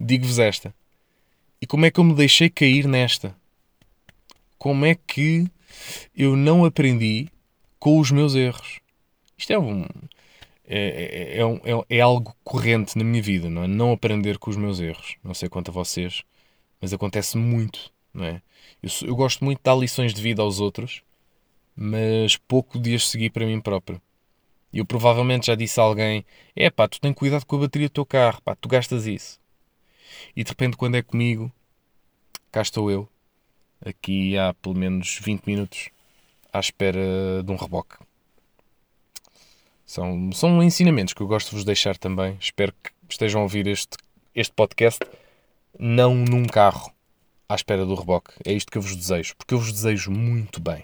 Digo-vos 0.00 0.40
esta. 0.40 0.74
E 1.62 1.66
como 1.66 1.86
é 1.86 1.92
que 1.92 2.00
eu 2.00 2.04
me 2.04 2.12
deixei 2.12 2.50
cair 2.50 2.88
nesta? 2.88 3.36
Como 4.58 4.84
é 4.84 4.96
que 4.96 5.46
eu 6.12 6.34
não 6.34 6.64
aprendi 6.64 7.28
com 7.78 8.00
os 8.00 8.10
meus 8.10 8.34
erros? 8.34 8.80
Isto 9.38 9.52
é 9.52 9.58
um, 9.60 9.86
é, 10.66 11.38
é, 11.38 11.38
é, 11.38 11.42
é, 11.42 11.84
é, 11.88 12.00
algo 12.00 12.34
corrente 12.42 12.98
na 12.98 13.04
minha 13.04 13.22
vida, 13.22 13.48
não 13.48 13.62
é? 13.62 13.68
Não 13.68 13.92
aprender 13.92 14.38
com 14.38 14.50
os 14.50 14.56
meus 14.56 14.80
erros. 14.80 15.14
Não 15.22 15.34
sei 15.34 15.48
quanto 15.48 15.70
a 15.70 15.74
vocês, 15.74 16.24
mas 16.80 16.92
acontece 16.92 17.38
muito, 17.38 17.92
não 18.12 18.24
é? 18.24 18.42
Eu, 18.82 18.90
eu 19.06 19.14
gosto 19.14 19.44
muito 19.44 19.58
de 19.58 19.64
dar 19.64 19.76
lições 19.76 20.12
de 20.12 20.20
vida 20.20 20.42
aos 20.42 20.58
outros, 20.58 21.00
mas 21.76 22.36
pouco 22.36 22.78
de 22.78 22.94
as 22.94 23.08
seguir 23.08 23.30
para 23.30 23.46
mim 23.46 23.60
próprio. 23.60 24.00
Eu 24.72 24.84
provavelmente 24.84 25.46
já 25.46 25.54
disse 25.54 25.80
a 25.80 25.84
alguém: 25.84 26.24
é 26.54 26.70
pá, 26.70 26.88
tu 26.88 27.00
tens 27.00 27.14
cuidado 27.14 27.44
com 27.46 27.56
a 27.56 27.60
bateria 27.60 27.88
do 27.88 27.92
teu 27.92 28.06
carro, 28.06 28.42
pá, 28.42 28.56
tu 28.56 28.68
gastas 28.68 29.06
isso. 29.06 29.40
E 30.36 30.42
de 30.42 30.50
repente, 30.50 30.76
quando 30.76 30.96
é 30.96 31.02
comigo, 31.02 31.50
cá 32.50 32.62
estou 32.62 32.90
eu, 32.90 33.08
aqui 33.84 34.36
há 34.36 34.54
pelo 34.54 34.74
menos 34.74 35.18
20 35.22 35.44
minutos, 35.46 35.90
à 36.52 36.60
espera 36.60 37.42
de 37.44 37.50
um 37.52 37.56
reboque. 37.56 37.96
São, 39.86 40.32
são 40.32 40.62
ensinamentos 40.62 41.14
que 41.14 41.20
eu 41.20 41.26
gosto 41.26 41.50
de 41.50 41.56
vos 41.56 41.64
deixar 41.64 41.96
também. 41.96 42.36
Espero 42.40 42.72
que 42.82 42.90
estejam 43.08 43.40
a 43.40 43.44
ouvir 43.44 43.66
este, 43.66 43.96
este 44.34 44.52
podcast 44.54 45.00
não 45.78 46.14
num 46.14 46.46
carro 46.46 46.92
à 47.48 47.54
espera 47.54 47.84
do 47.84 47.94
reboque. 47.94 48.32
É 48.44 48.52
isto 48.52 48.72
que 48.72 48.78
eu 48.78 48.82
vos 48.82 48.96
desejo, 48.96 49.36
porque 49.36 49.54
eu 49.54 49.58
vos 49.58 49.72
desejo 49.72 50.10
muito 50.10 50.60
bem. 50.60 50.82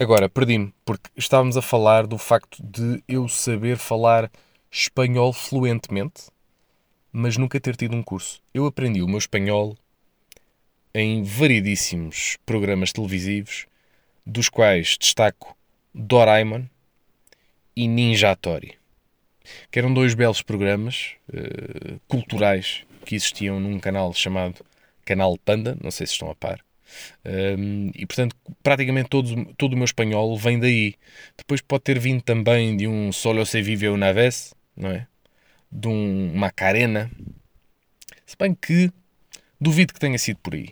Agora, 0.00 0.28
perdi-me, 0.28 0.72
porque 0.84 1.10
estávamos 1.16 1.56
a 1.56 1.62
falar 1.62 2.06
do 2.06 2.16
facto 2.16 2.62
de 2.62 3.02
eu 3.08 3.26
saber 3.26 3.76
falar 3.76 4.30
espanhol 4.70 5.32
fluentemente, 5.32 6.28
mas 7.10 7.36
nunca 7.36 7.58
ter 7.58 7.74
tido 7.74 7.96
um 7.96 8.02
curso. 8.02 8.40
Eu 8.54 8.64
aprendi 8.64 9.02
o 9.02 9.08
meu 9.08 9.18
espanhol 9.18 9.76
em 10.94 11.24
variedíssimos 11.24 12.38
programas 12.46 12.92
televisivos, 12.92 13.66
dos 14.24 14.48
quais 14.48 14.96
destaco 14.96 15.56
Doraemon, 15.92 16.66
e 17.74 17.88
Ninjatori, 17.88 18.78
que 19.68 19.80
eram 19.80 19.92
dois 19.92 20.14
belos 20.14 20.42
programas 20.42 21.16
uh, 21.28 22.00
culturais 22.06 22.84
que 23.04 23.16
existiam 23.16 23.58
num 23.58 23.80
canal 23.80 24.14
chamado 24.14 24.64
Canal 25.04 25.36
Panda, 25.38 25.76
não 25.82 25.90
sei 25.90 26.06
se 26.06 26.12
estão 26.12 26.30
a 26.30 26.36
par. 26.36 26.67
Um, 27.24 27.90
e 27.94 28.06
portanto, 28.06 28.34
praticamente 28.62 29.08
todo, 29.08 29.54
todo 29.56 29.72
o 29.74 29.76
meu 29.76 29.84
espanhol 29.84 30.36
vem 30.36 30.58
daí. 30.58 30.94
Depois 31.36 31.60
pode 31.60 31.84
ter 31.84 31.98
vindo 31.98 32.22
também 32.22 32.76
de 32.76 32.86
um 32.86 33.12
Solo 33.12 33.44
se 33.44 33.62
vive 33.62 33.88
una 33.88 34.12
vez, 34.12 34.54
não 34.76 34.90
é? 34.90 35.06
De 35.70 35.88
um 35.88 36.32
Macarena. 36.34 37.10
Se 38.26 38.36
bem 38.38 38.54
que 38.54 38.90
duvido 39.60 39.92
que 39.92 40.00
tenha 40.00 40.18
sido 40.18 40.38
por 40.42 40.54
aí. 40.54 40.70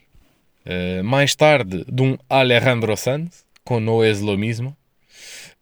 Uh, 0.64 1.04
mais 1.04 1.34
tarde, 1.34 1.84
de 1.90 2.02
um 2.02 2.16
Alejandro 2.28 2.96
Sanz, 2.96 3.44
com 3.64 3.80
No 3.80 4.04
es 4.04 4.20
lo 4.20 4.36
mismo. 4.36 4.76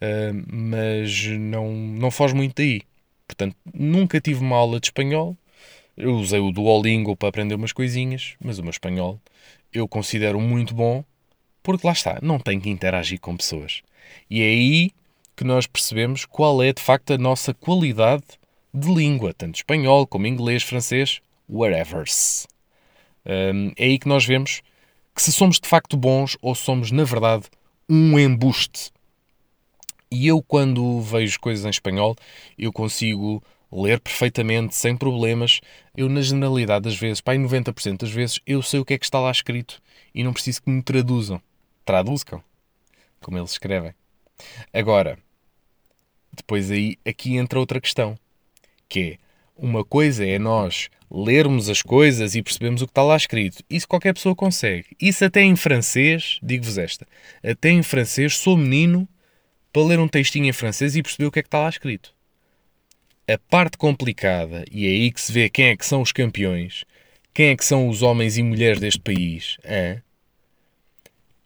Uh, 0.00 0.44
mas 0.50 1.26
não, 1.26 1.72
não 1.72 2.10
foge 2.10 2.34
muito 2.34 2.56
daí. 2.56 2.82
Portanto, 3.26 3.56
nunca 3.72 4.20
tive 4.20 4.40
uma 4.40 4.56
aula 4.56 4.80
de 4.80 4.86
espanhol. 4.86 5.36
Eu 5.96 6.14
usei 6.14 6.40
o 6.40 6.50
Duolingo 6.50 7.16
para 7.16 7.28
aprender 7.28 7.54
umas 7.54 7.72
coisinhas, 7.72 8.34
mas 8.42 8.58
o 8.58 8.62
meu 8.62 8.70
espanhol 8.70 9.20
eu 9.74 9.88
considero 9.88 10.40
muito 10.40 10.72
bom 10.72 11.04
porque 11.62 11.86
lá 11.86 11.92
está, 11.92 12.18
não 12.22 12.38
tenho 12.38 12.60
que 12.60 12.70
interagir 12.70 13.18
com 13.18 13.36
pessoas. 13.36 13.82
E 14.30 14.40
é 14.40 14.44
aí 14.44 14.90
que 15.34 15.44
nós 15.44 15.66
percebemos 15.66 16.24
qual 16.24 16.62
é 16.62 16.72
de 16.72 16.80
facto 16.80 17.12
a 17.12 17.18
nossa 17.18 17.52
qualidade 17.52 18.24
de 18.72 18.92
língua, 18.92 19.34
tanto 19.34 19.56
espanhol 19.56 20.06
como 20.06 20.26
inglês, 20.26 20.62
francês, 20.62 21.20
wherever. 21.48 22.04
Um, 23.26 23.72
é 23.76 23.84
aí 23.84 23.98
que 23.98 24.08
nós 24.08 24.24
vemos 24.24 24.62
que 25.14 25.22
se 25.22 25.32
somos 25.32 25.58
de 25.58 25.68
facto 25.68 25.96
bons 25.96 26.36
ou 26.42 26.54
somos, 26.54 26.90
na 26.90 27.04
verdade, 27.04 27.44
um 27.88 28.18
embuste. 28.18 28.90
E 30.10 30.26
eu, 30.26 30.42
quando 30.42 31.00
vejo 31.00 31.40
coisas 31.40 31.64
em 31.64 31.70
espanhol, 31.70 32.14
eu 32.58 32.72
consigo 32.72 33.42
ler 33.74 33.98
perfeitamente, 34.00 34.76
sem 34.76 34.96
problemas. 34.96 35.60
Eu, 35.96 36.08
na 36.08 36.20
generalidade 36.20 36.84
das 36.84 36.96
vezes, 36.96 37.22
em 37.26 37.44
90% 37.44 37.98
das 37.98 38.10
vezes, 38.10 38.40
eu 38.46 38.62
sei 38.62 38.80
o 38.80 38.84
que 38.84 38.94
é 38.94 38.98
que 38.98 39.04
está 39.04 39.18
lá 39.18 39.30
escrito 39.30 39.82
e 40.14 40.22
não 40.22 40.32
preciso 40.32 40.62
que 40.62 40.70
me 40.70 40.82
traduzam. 40.82 41.42
Traduzcam, 41.84 42.42
como 43.20 43.36
eles 43.36 43.50
escrevem. 43.50 43.94
Agora, 44.72 45.18
depois 46.32 46.70
aí, 46.70 46.96
aqui 47.04 47.36
entra 47.36 47.58
outra 47.58 47.80
questão, 47.80 48.18
que 48.88 49.00
é, 49.00 49.18
Uma 49.56 49.84
coisa 49.84 50.26
é 50.26 50.38
nós 50.38 50.88
lermos 51.10 51.68
as 51.68 51.80
coisas 51.80 52.34
e 52.34 52.42
percebemos 52.42 52.82
o 52.82 52.86
que 52.86 52.90
está 52.90 53.02
lá 53.02 53.16
escrito. 53.16 53.62
Isso 53.70 53.86
qualquer 53.86 54.12
pessoa 54.14 54.34
consegue. 54.34 54.96
Isso 55.00 55.24
até 55.24 55.42
em 55.42 55.54
francês, 55.54 56.38
digo-vos 56.42 56.76
esta, 56.76 57.06
até 57.42 57.70
em 57.70 57.82
francês 57.82 58.36
sou 58.36 58.56
menino 58.56 59.08
para 59.72 59.82
ler 59.84 59.98
um 59.98 60.08
textinho 60.08 60.46
em 60.46 60.52
francês 60.52 60.96
e 60.96 61.02
perceber 61.02 61.26
o 61.26 61.30
que 61.30 61.38
é 61.38 61.42
que 61.42 61.48
está 61.48 61.60
lá 61.60 61.68
escrito. 61.68 62.13
A 63.26 63.38
parte 63.38 63.78
complicada, 63.78 64.64
e 64.70 64.86
é 64.86 64.90
aí 64.90 65.10
que 65.10 65.20
se 65.20 65.32
vê 65.32 65.48
quem 65.48 65.66
é 65.66 65.76
que 65.76 65.86
são 65.86 66.02
os 66.02 66.12
campeões, 66.12 66.84
quem 67.32 67.48
é 67.48 67.56
que 67.56 67.64
são 67.64 67.88
os 67.88 68.02
homens 68.02 68.36
e 68.36 68.42
mulheres 68.42 68.78
deste 68.78 69.00
país, 69.00 69.56
hein? 69.64 70.02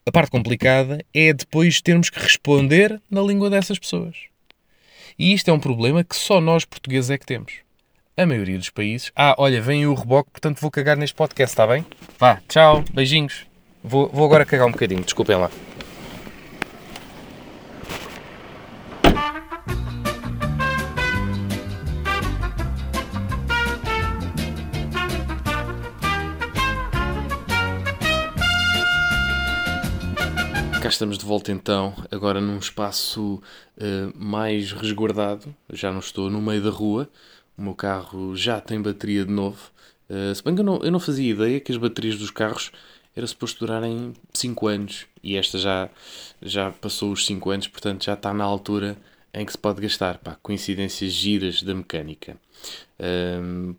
a 0.09 0.11
parte 0.11 0.31
complicada 0.31 1.05
é 1.13 1.33
depois 1.33 1.81
termos 1.81 2.11
que 2.11 2.19
responder 2.19 3.01
na 3.11 3.21
língua 3.21 3.51
dessas 3.51 3.79
pessoas. 3.79 4.17
E 5.19 5.33
isto 5.33 5.51
é 5.51 5.53
um 5.53 5.61
problema 5.61 6.03
que 6.03 6.17
só 6.17 6.41
nós 6.41 6.65
portugueses 6.65 7.11
é 7.11 7.19
que 7.19 7.27
temos 7.27 7.53
a 8.17 8.27
maioria 8.27 8.59
dos 8.59 8.71
países. 8.71 9.13
Ah, 9.15 9.35
olha, 9.39 9.61
vem 9.61 9.87
o 9.87 9.95
reboque, 9.95 10.31
portanto 10.33 10.61
vou 10.61 10.71
cagar 10.71 10.97
neste 10.97 11.15
podcast, 11.15 11.53
está 11.53 11.67
bem? 11.67 11.85
Vá, 12.19 12.41
tchau, 12.49 12.83
beijinhos. 12.93 13.47
Vou, 13.85 14.09
vou 14.09 14.27
agora 14.27 14.45
cagar 14.45 14.67
um 14.67 14.73
bocadinho, 14.73 15.05
desculpem 15.05 15.37
lá. 15.37 15.51
Cá 30.89 30.93
estamos 30.93 31.19
de 31.19 31.27
volta 31.27 31.53
então, 31.53 31.95
agora 32.11 32.41
num 32.41 32.57
espaço 32.57 33.43
uh, 33.77 34.13
mais 34.17 34.73
resguardado. 34.73 35.55
Já 35.71 35.93
não 35.93 35.99
estou 35.99 36.31
no 36.31 36.41
meio 36.41 36.63
da 36.63 36.71
rua, 36.71 37.07
o 37.59 37.63
meu 37.63 37.75
carro 37.75 38.35
já 38.35 38.59
tem 38.59 38.81
bateria 38.81 39.23
de 39.27 39.31
novo. 39.31 39.71
Uh, 40.09 40.35
se 40.35 40.43
bem 40.43 40.55
que 40.55 40.63
eu 40.63 40.65
não, 40.65 40.79
eu 40.79 40.91
não 40.91 40.99
fazia 40.99 41.31
ideia 41.31 41.61
que 41.61 41.71
as 41.71 41.77
baterias 41.77 42.17
dos 42.17 42.31
carros 42.31 42.73
era 43.15 43.27
suposto 43.27 43.67
durarem 43.67 44.15
5 44.33 44.67
anos 44.67 45.07
e 45.23 45.37
esta 45.37 45.59
já, 45.59 45.91
já 46.41 46.71
passou 46.71 47.13
os 47.13 47.27
5 47.27 47.51
anos, 47.51 47.69
portanto 47.69 48.07
já 48.07 48.15
está 48.15 48.33
na 48.33 48.45
altura 48.45 48.97
em 49.35 49.45
que 49.45 49.53
se 49.53 49.59
pode 49.59 49.83
gastar. 49.83 50.17
Pá, 50.17 50.39
coincidências 50.43 51.13
giras 51.13 51.63
da 51.63 51.75
mecânica. 51.75 52.35
Um, 52.99 53.75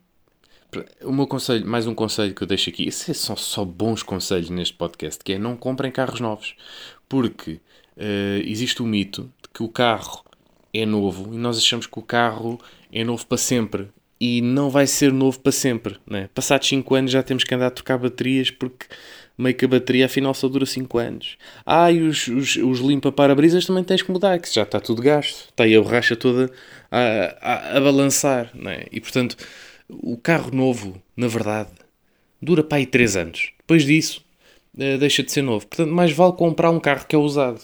o 1.02 1.12
meu 1.12 1.26
conselho, 1.26 1.66
mais 1.66 1.86
um 1.86 1.94
conselho 1.94 2.34
que 2.34 2.42
eu 2.42 2.46
deixo 2.46 2.70
aqui, 2.70 2.86
esses 2.86 3.18
são 3.18 3.36
só 3.36 3.64
bons 3.64 4.02
conselhos 4.02 4.50
neste 4.50 4.74
podcast, 4.74 5.22
que 5.24 5.32
é 5.32 5.38
não 5.38 5.56
comprem 5.56 5.90
carros 5.90 6.20
novos, 6.20 6.54
porque 7.10 7.60
uh, 7.96 8.40
existe 8.46 8.80
o 8.80 8.86
mito 8.86 9.24
de 9.42 9.48
que 9.52 9.64
o 9.64 9.68
carro 9.68 10.24
é 10.72 10.86
novo 10.86 11.34
e 11.34 11.36
nós 11.36 11.58
achamos 11.58 11.86
que 11.86 11.98
o 11.98 12.02
carro 12.02 12.58
é 12.90 13.04
novo 13.04 13.26
para 13.26 13.36
sempre. 13.36 13.88
E 14.18 14.40
não 14.40 14.70
vai 14.70 14.86
ser 14.86 15.12
novo 15.12 15.40
para 15.40 15.50
sempre. 15.50 15.96
Né? 16.06 16.28
Passados 16.32 16.68
5 16.68 16.94
anos 16.94 17.10
já 17.10 17.22
temos 17.22 17.42
que 17.42 17.54
andar 17.54 17.66
a 17.66 17.70
trocar 17.70 17.98
baterias 17.98 18.50
porque 18.50 18.86
meio 19.36 19.56
que 19.56 19.64
a 19.64 19.68
bateria 19.68 20.06
afinal 20.06 20.34
só 20.34 20.46
dura 20.46 20.64
5 20.64 20.98
anos. 20.98 21.36
Ah, 21.66 21.90
e 21.90 22.00
os, 22.00 22.28
os, 22.28 22.56
os 22.56 22.78
limpa-parabrisas 22.78 23.66
também 23.66 23.82
tens 23.82 24.02
que 24.02 24.12
mudar, 24.12 24.38
que 24.38 24.52
já 24.52 24.62
está 24.62 24.78
tudo 24.78 25.02
gasto. 25.02 25.48
Está 25.48 25.64
aí 25.64 25.74
a 25.74 25.80
borracha 25.80 26.14
toda 26.14 26.52
a, 26.90 27.00
a, 27.40 27.76
a 27.78 27.80
balançar. 27.80 28.50
Né? 28.54 28.84
E 28.92 29.00
portanto, 29.00 29.36
o 29.88 30.16
carro 30.16 30.54
novo, 30.54 31.02
na 31.16 31.26
verdade, 31.26 31.70
dura 32.40 32.62
para 32.62 32.78
aí 32.78 32.86
3 32.86 33.16
anos. 33.16 33.52
Depois 33.58 33.84
disso, 33.84 34.22
deixa 34.74 35.22
de 35.22 35.32
ser 35.32 35.42
novo. 35.42 35.66
Portanto, 35.66 35.92
mais 35.92 36.12
vale 36.12 36.32
comprar 36.32 36.70
um 36.70 36.80
carro 36.80 37.06
que 37.06 37.16
é 37.16 37.18
usado 37.18 37.60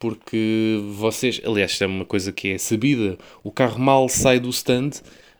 porque 0.00 0.80
vocês, 0.94 1.42
aliás, 1.44 1.72
isto 1.72 1.84
é 1.84 1.86
uma 1.86 2.06
coisa 2.06 2.32
que 2.32 2.48
é 2.48 2.58
sabida, 2.58 3.18
o 3.44 3.52
carro 3.52 3.78
mal 3.78 4.08
sai 4.08 4.40
do 4.40 4.48
stand, 4.48 4.92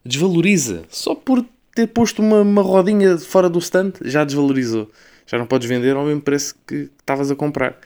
desvaloriza. 0.05 0.85
Só 0.91 1.15
por 1.15 1.45
ter 1.75 1.87
posto 1.87 2.21
uma, 2.21 2.43
uma 2.43 2.61
rodinha 2.61 3.17
fora 3.17 3.49
do 3.49 3.59
stand, 3.59 3.95
já 4.03 4.23
desvalorizou. 4.23 4.91
Já 5.27 5.39
não 5.39 5.47
podes 5.47 5.67
vender 5.67 5.97
ao 5.97 6.05
mesmo 6.05 6.21
preço 6.21 6.55
que 6.67 6.91
estavas 6.99 7.31
a 7.31 7.35
comprar. 7.35 7.79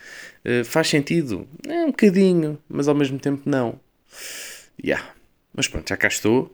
Uh, 0.45 0.64
faz 0.64 0.88
sentido? 0.88 1.47
É 1.64 1.85
um 1.85 1.88
bocadinho, 1.88 2.59
mas 2.69 2.88
ao 2.88 2.95
mesmo 2.95 3.21
tempo 3.21 3.43
não. 3.49 3.79
Yeah. 4.85 5.07
Mas 5.55 5.69
pronto, 5.69 5.88
já 5.88 5.97
cá 5.97 6.09
estou. 6.09 6.53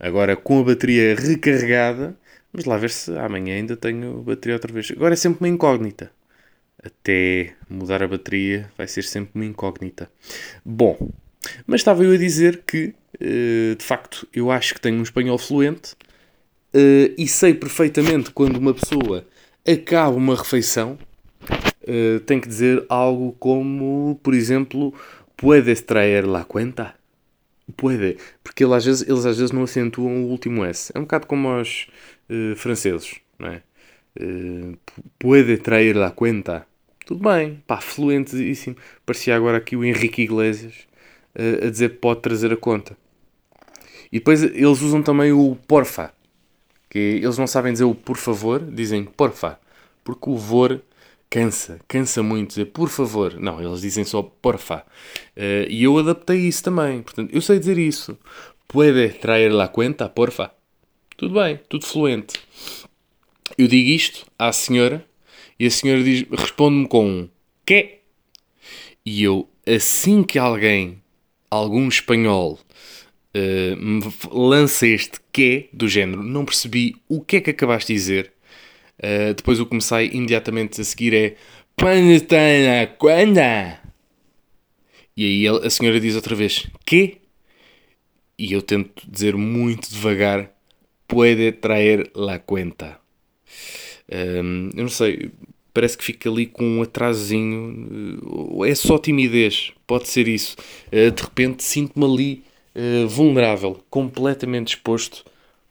Agora 0.00 0.34
com 0.34 0.60
a 0.60 0.64
bateria 0.64 1.14
recarregada. 1.14 2.16
Vamos 2.52 2.66
lá 2.66 2.76
ver 2.76 2.90
se 2.90 3.16
amanhã 3.18 3.54
ainda 3.54 3.76
tenho 3.76 4.22
bateria 4.22 4.56
outra 4.56 4.72
vez. 4.72 4.90
Agora 4.90 5.14
é 5.14 5.16
sempre 5.16 5.40
uma 5.40 5.48
incógnita 5.48 6.10
até 6.82 7.54
mudar 7.70 8.02
a 8.02 8.08
bateria 8.08 8.68
vai 8.76 8.88
ser 8.88 9.04
sempre 9.04 9.32
uma 9.34 9.44
incógnita. 9.44 10.10
Bom, 10.64 11.10
mas 11.66 11.80
estava 11.80 12.04
eu 12.04 12.12
a 12.12 12.16
dizer 12.16 12.62
que, 12.66 12.94
eh, 13.20 13.74
de 13.76 13.84
facto, 13.84 14.26
eu 14.34 14.50
acho 14.50 14.74
que 14.74 14.80
tenho 14.80 14.98
um 14.98 15.02
espanhol 15.02 15.38
fluente 15.38 15.94
eh, 16.74 17.12
e 17.16 17.28
sei 17.28 17.54
perfeitamente 17.54 18.30
quando 18.30 18.56
uma 18.56 18.74
pessoa 18.74 19.24
acaba 19.66 20.16
uma 20.16 20.34
refeição, 20.36 20.98
eh, 21.86 22.20
tem 22.26 22.40
que 22.40 22.48
dizer 22.48 22.84
algo 22.88 23.32
como, 23.38 24.18
por 24.22 24.34
exemplo, 24.34 24.92
puedes 25.36 25.80
traer 25.82 26.26
la 26.26 26.44
cuenta? 26.44 26.94
Puede, 27.76 28.18
porque 28.42 28.64
às 28.64 28.84
vezes, 28.84 29.08
eles 29.08 29.24
às 29.24 29.38
vezes 29.38 29.52
não 29.52 29.62
acentuam 29.62 30.24
o 30.24 30.28
último 30.28 30.64
S. 30.64 30.92
É 30.94 30.98
um 30.98 31.02
bocado 31.02 31.26
como 31.26 31.48
os 32.32 32.60
franceses, 32.60 33.20
não 33.38 33.48
é? 33.48 33.62
puede 35.18 35.56
traer 35.58 35.96
la 35.96 36.10
cuenta? 36.10 36.66
Tudo 37.06 37.28
bem, 37.28 37.62
pá, 37.66 37.80
fluentíssimo. 37.80 38.76
Parecia 39.04 39.34
agora 39.34 39.58
aqui 39.58 39.76
o 39.76 39.84
Henrique 39.84 40.22
Iglesias 40.22 40.86
uh, 41.34 41.66
a 41.66 41.70
dizer 41.70 41.90
que 41.90 41.96
pode 41.96 42.20
trazer 42.20 42.52
a 42.52 42.56
conta. 42.56 42.96
E 44.10 44.18
depois 44.18 44.42
eles 44.42 44.82
usam 44.82 45.02
também 45.02 45.32
o 45.32 45.56
porfa. 45.66 46.12
Que 46.88 46.98
eles 46.98 47.38
não 47.38 47.46
sabem 47.46 47.72
dizer 47.72 47.84
o 47.84 47.94
por 47.94 48.16
favor, 48.16 48.60
dizem 48.60 49.04
porfa. 49.04 49.58
Porque 50.04 50.28
o 50.28 50.36
vor 50.36 50.80
cansa, 51.30 51.80
cansa 51.88 52.22
muito 52.22 52.50
dizer 52.50 52.66
por 52.66 52.88
favor. 52.88 53.34
Não, 53.40 53.60
eles 53.60 53.80
dizem 53.80 54.04
só 54.04 54.22
porfa. 54.22 54.84
Uh, 55.36 55.68
e 55.68 55.82
eu 55.82 55.98
adaptei 55.98 56.38
isso 56.46 56.62
também. 56.62 57.02
Portanto, 57.02 57.34
eu 57.34 57.40
sei 57.40 57.58
dizer 57.58 57.78
isso. 57.78 58.16
Puede 58.68 59.08
traer 59.14 59.52
la 59.52 59.68
cuenta, 59.68 60.08
porfa? 60.08 60.52
Tudo 61.16 61.34
bem, 61.34 61.60
tudo 61.68 61.86
fluente. 61.86 62.34
Eu 63.56 63.68
digo 63.68 63.88
isto 63.90 64.26
à 64.38 64.52
senhora 64.52 65.04
e 65.58 65.66
a 65.66 65.70
senhora 65.70 66.02
responde-me 66.30 66.88
com 66.88 67.06
um 67.06 67.28
que 67.64 67.98
E 69.04 69.22
eu, 69.22 69.48
assim 69.66 70.22
que 70.22 70.38
alguém, 70.38 71.02
algum 71.50 71.86
espanhol, 71.88 72.58
uh, 73.36 74.36
lança 74.36 74.86
este 74.86 75.20
que 75.32 75.68
do 75.72 75.88
género, 75.88 76.22
não 76.22 76.44
percebi 76.44 76.96
o 77.08 77.20
que 77.20 77.36
é 77.36 77.40
que 77.40 77.50
acabaste 77.50 77.92
de 77.92 77.98
dizer. 77.98 78.32
Uh, 78.98 79.34
depois 79.34 79.60
o 79.60 79.68
sai 79.80 80.10
imediatamente 80.12 80.80
a 80.80 80.84
seguir 80.84 81.14
é 81.14 81.36
quando 81.78 82.10
está 82.10 82.36
na 82.36 82.86
quanda? 82.86 83.80
E 85.16 85.24
aí 85.24 85.48
a 85.48 85.68
senhora 85.70 86.00
diz 86.00 86.14
outra 86.14 86.34
vez 86.34 86.66
que? 86.86 87.18
E 88.38 88.52
eu 88.52 88.62
tento 88.62 89.02
dizer 89.08 89.36
muito 89.36 89.90
devagar 89.90 90.50
puede 91.12 91.52
traer 91.52 92.10
la 92.14 92.38
cuenta. 92.38 92.98
Um, 94.10 94.70
eu 94.74 94.82
não 94.84 94.88
sei, 94.88 95.30
parece 95.74 95.98
que 95.98 96.04
fica 96.04 96.30
ali 96.30 96.46
com 96.46 96.64
um 96.64 96.82
atrasozinho. 96.82 98.64
É 98.64 98.74
só 98.74 98.96
timidez, 98.96 99.74
pode 99.86 100.08
ser 100.08 100.26
isso. 100.26 100.56
Uh, 100.86 101.10
de 101.10 101.22
repente 101.22 101.62
sinto-me 101.62 102.06
ali 102.06 102.44
uh, 102.74 103.06
vulnerável, 103.06 103.84
completamente 103.90 104.68
exposto, 104.68 105.22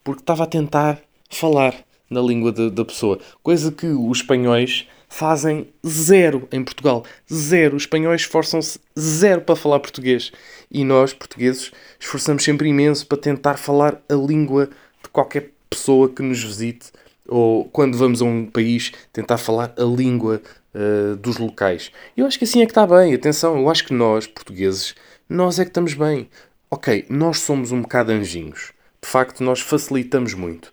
porque 0.03 0.21
estava 0.21 0.43
a 0.43 0.47
tentar 0.47 1.01
falar 1.27 1.73
na 2.07 2.21
língua 2.21 2.51
de, 2.51 2.69
da 2.69 2.85
pessoa. 2.85 3.17
Coisa 3.41 3.71
que 3.71 3.87
os 3.87 4.19
espanhóis 4.19 4.85
fazem 5.09 5.67
zero 5.85 6.47
em 6.51 6.63
Portugal. 6.63 7.03
Zero. 7.33 7.75
Os 7.75 7.83
espanhóis 7.83 8.21
esforçam-se 8.21 8.79
zero 8.97 9.41
para 9.41 9.55
falar 9.55 9.79
português. 9.79 10.31
E 10.69 10.83
nós, 10.83 11.13
portugueses, 11.13 11.71
esforçamos 11.99 12.43
sempre 12.43 12.69
imenso 12.69 13.07
para 13.07 13.17
tentar 13.17 13.57
falar 13.57 13.99
a 14.07 14.13
língua 14.13 14.69
qualquer 15.11 15.51
pessoa 15.69 16.09
que 16.09 16.21
nos 16.21 16.43
visite 16.43 16.91
ou 17.27 17.65
quando 17.65 17.97
vamos 17.97 18.21
a 18.21 18.25
um 18.25 18.45
país 18.45 18.91
tentar 19.13 19.37
falar 19.37 19.73
a 19.77 19.83
língua 19.83 20.41
uh, 20.75 21.15
dos 21.15 21.37
locais. 21.37 21.91
Eu 22.15 22.25
acho 22.25 22.37
que 22.37 22.43
assim 22.43 22.61
é 22.61 22.65
que 22.65 22.71
está 22.71 22.85
bem. 22.85 23.13
Atenção, 23.13 23.57
eu 23.57 23.69
acho 23.69 23.85
que 23.85 23.93
nós, 23.93 24.27
portugueses, 24.27 24.95
nós 25.29 25.59
é 25.59 25.63
que 25.63 25.69
estamos 25.69 25.93
bem. 25.93 26.29
Ok, 26.69 27.05
nós 27.09 27.39
somos 27.39 27.71
um 27.71 27.81
bocado 27.81 28.11
anjinhos. 28.11 28.73
De 29.01 29.09
facto, 29.09 29.43
nós 29.43 29.61
facilitamos 29.61 30.33
muito. 30.33 30.71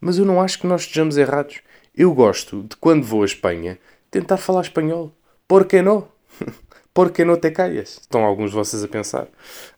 Mas 0.00 0.18
eu 0.18 0.24
não 0.24 0.40
acho 0.40 0.58
que 0.58 0.66
nós 0.66 0.82
estejamos 0.82 1.16
errados. 1.16 1.60
Eu 1.94 2.12
gosto 2.14 2.62
de, 2.62 2.76
quando 2.76 3.04
vou 3.04 3.22
à 3.22 3.26
Espanha, 3.26 3.78
tentar 4.10 4.36
falar 4.36 4.62
espanhol. 4.62 5.12
Por 5.48 5.64
que 5.64 5.82
não? 5.82 6.08
Por 6.92 7.10
que 7.10 7.24
não 7.24 7.36
te 7.36 7.50
calhas? 7.50 7.98
Estão 8.00 8.24
alguns 8.24 8.50
de 8.50 8.56
vocês 8.56 8.82
a 8.82 8.88
pensar. 8.88 9.28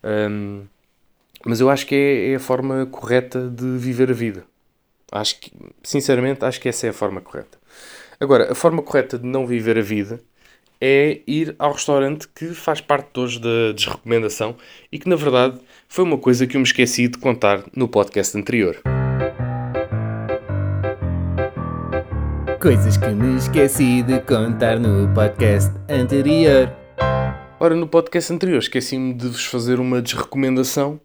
Um, 0.05 0.65
mas 1.49 1.61
eu 1.61 1.71
acho 1.71 1.87
que 1.87 1.95
é, 1.95 2.33
é 2.33 2.35
a 2.35 2.39
forma 2.39 2.85
correta 2.85 3.49
de 3.49 3.79
viver 3.79 4.11
a 4.11 4.13
vida. 4.13 4.45
Acho 5.11 5.41
que, 5.41 5.51
sinceramente, 5.83 6.45
acho 6.45 6.61
que 6.61 6.69
essa 6.69 6.87
é 6.87 6.91
a 6.91 6.93
forma 6.93 7.23
correta. 7.23 7.57
Agora, 8.21 8.53
a 8.53 8.55
forma 8.55 8.83
correta 8.83 9.19
de 9.19 9.27
não 9.27 9.47
viver 9.47 9.79
a 9.79 9.81
vida 9.81 10.21
é 10.79 11.23
ir 11.27 11.57
ao 11.59 11.73
restaurante 11.73 12.29
que 12.29 12.49
faz 12.49 12.83
parte 12.83 13.19
hoje 13.19 13.41
da 13.41 13.73
desrecomendação 13.75 14.57
e 14.93 14.99
que, 14.99 15.09
na 15.09 15.17
verdade, 15.17 15.59
foi 15.89 16.05
uma 16.05 16.19
coisa 16.19 16.47
que 16.47 16.55
eu 16.55 16.61
me 16.61 16.67
esqueci 16.67 17.09
de 17.09 17.17
contar 17.17 17.65
no 17.75 17.89
podcast 17.89 18.37
anterior. 18.37 18.77
Coisas 22.61 22.99
que 22.99 23.09
me 23.09 23.39
esqueci 23.39 24.03
de 24.03 24.21
contar 24.21 24.79
no 24.79 25.09
podcast 25.15 25.73
anterior. 25.89 26.71
Ora, 27.59 27.75
no 27.75 27.89
podcast 27.89 28.35
anterior 28.35 28.59
esqueci-me 28.59 29.15
de 29.15 29.29
vos 29.29 29.47
fazer 29.47 29.81
uma 29.81 30.03
desrecomendação 30.03 31.01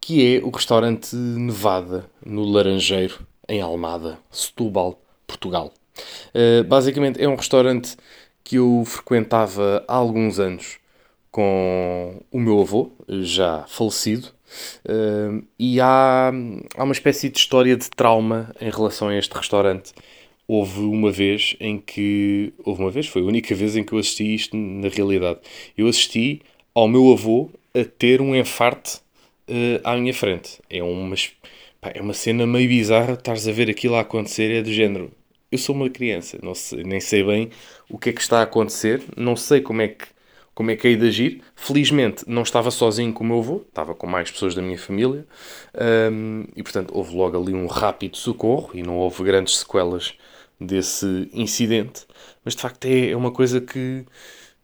que 0.00 0.36
é 0.36 0.44
o 0.44 0.50
restaurante 0.50 1.14
Nevada, 1.14 2.08
no 2.24 2.44
Laranjeiro, 2.44 3.26
em 3.48 3.60
Almada, 3.60 4.18
Setúbal, 4.30 5.00
Portugal. 5.26 5.72
Uh, 6.34 6.64
basicamente 6.64 7.22
é 7.22 7.28
um 7.28 7.34
restaurante 7.34 7.96
que 8.42 8.56
eu 8.56 8.82
frequentava 8.86 9.84
há 9.86 9.94
alguns 9.94 10.38
anos 10.40 10.78
com 11.30 12.20
o 12.32 12.40
meu 12.40 12.60
avô, 12.60 12.90
já 13.08 13.64
falecido, 13.68 14.28
uh, 14.86 15.44
e 15.58 15.80
há, 15.80 16.32
há 16.76 16.82
uma 16.82 16.92
espécie 16.92 17.28
de 17.28 17.38
história 17.38 17.76
de 17.76 17.88
trauma 17.90 18.52
em 18.60 18.70
relação 18.70 19.08
a 19.08 19.16
este 19.16 19.32
restaurante. 19.36 19.92
Houve 20.48 20.80
uma 20.80 21.12
vez 21.12 21.54
em 21.60 21.78
que. 21.78 22.52
Houve 22.64 22.82
uma 22.82 22.90
vez, 22.90 23.06
foi 23.06 23.22
a 23.22 23.24
única 23.24 23.54
vez 23.54 23.76
em 23.76 23.84
que 23.84 23.92
eu 23.92 24.00
assisti 24.00 24.34
isto 24.34 24.56
na 24.56 24.88
realidade. 24.88 25.38
Eu 25.78 25.86
assisti 25.86 26.42
ao 26.74 26.88
meu 26.88 27.12
avô 27.12 27.50
a 27.72 27.84
ter 27.84 28.20
um 28.20 28.34
enfarte 28.34 28.98
uh, 29.50 29.80
à 29.84 29.96
minha 29.96 30.14
frente. 30.14 30.60
É 30.70 30.82
uma, 30.82 31.14
pá, 31.80 31.92
é 31.94 32.00
uma 32.00 32.14
cena 32.14 32.46
meio 32.46 32.68
bizarra, 32.68 33.14
estares 33.14 33.46
a 33.48 33.52
ver 33.52 33.68
aquilo 33.68 33.96
a 33.96 34.00
acontecer, 34.00 34.50
é 34.50 34.62
do 34.62 34.72
género. 34.72 35.10
Eu 35.50 35.58
sou 35.58 35.74
uma 35.74 35.90
criança, 35.90 36.38
não 36.42 36.54
sei, 36.54 36.84
nem 36.84 37.00
sei 37.00 37.24
bem 37.24 37.50
o 37.88 37.98
que 37.98 38.10
é 38.10 38.12
que 38.12 38.20
está 38.20 38.38
a 38.38 38.42
acontecer, 38.42 39.02
não 39.16 39.34
sei 39.34 39.60
como 39.60 39.82
é 39.82 39.88
que, 39.88 40.06
como 40.54 40.70
é 40.70 40.76
que 40.76 40.86
hei 40.86 40.96
de 40.96 41.08
agir. 41.08 41.42
Felizmente 41.56 42.24
não 42.26 42.42
estava 42.42 42.70
sozinho 42.70 43.12
com 43.12 43.24
o 43.24 43.26
meu 43.26 43.38
avô, 43.40 43.64
estava 43.68 43.94
com 43.94 44.06
mais 44.06 44.30
pessoas 44.30 44.54
da 44.54 44.62
minha 44.62 44.78
família 44.78 45.26
um, 46.12 46.44
e, 46.54 46.62
portanto, 46.62 46.92
houve 46.94 47.16
logo 47.16 47.36
ali 47.40 47.52
um 47.52 47.66
rápido 47.66 48.16
socorro 48.16 48.70
e 48.74 48.82
não 48.82 48.96
houve 48.96 49.24
grandes 49.24 49.58
sequelas 49.58 50.14
desse 50.60 51.28
incidente. 51.32 52.06
Mas 52.44 52.54
de 52.54 52.62
facto 52.62 52.84
é, 52.84 53.10
é 53.10 53.16
uma 53.16 53.32
coisa 53.32 53.60
que 53.60 54.04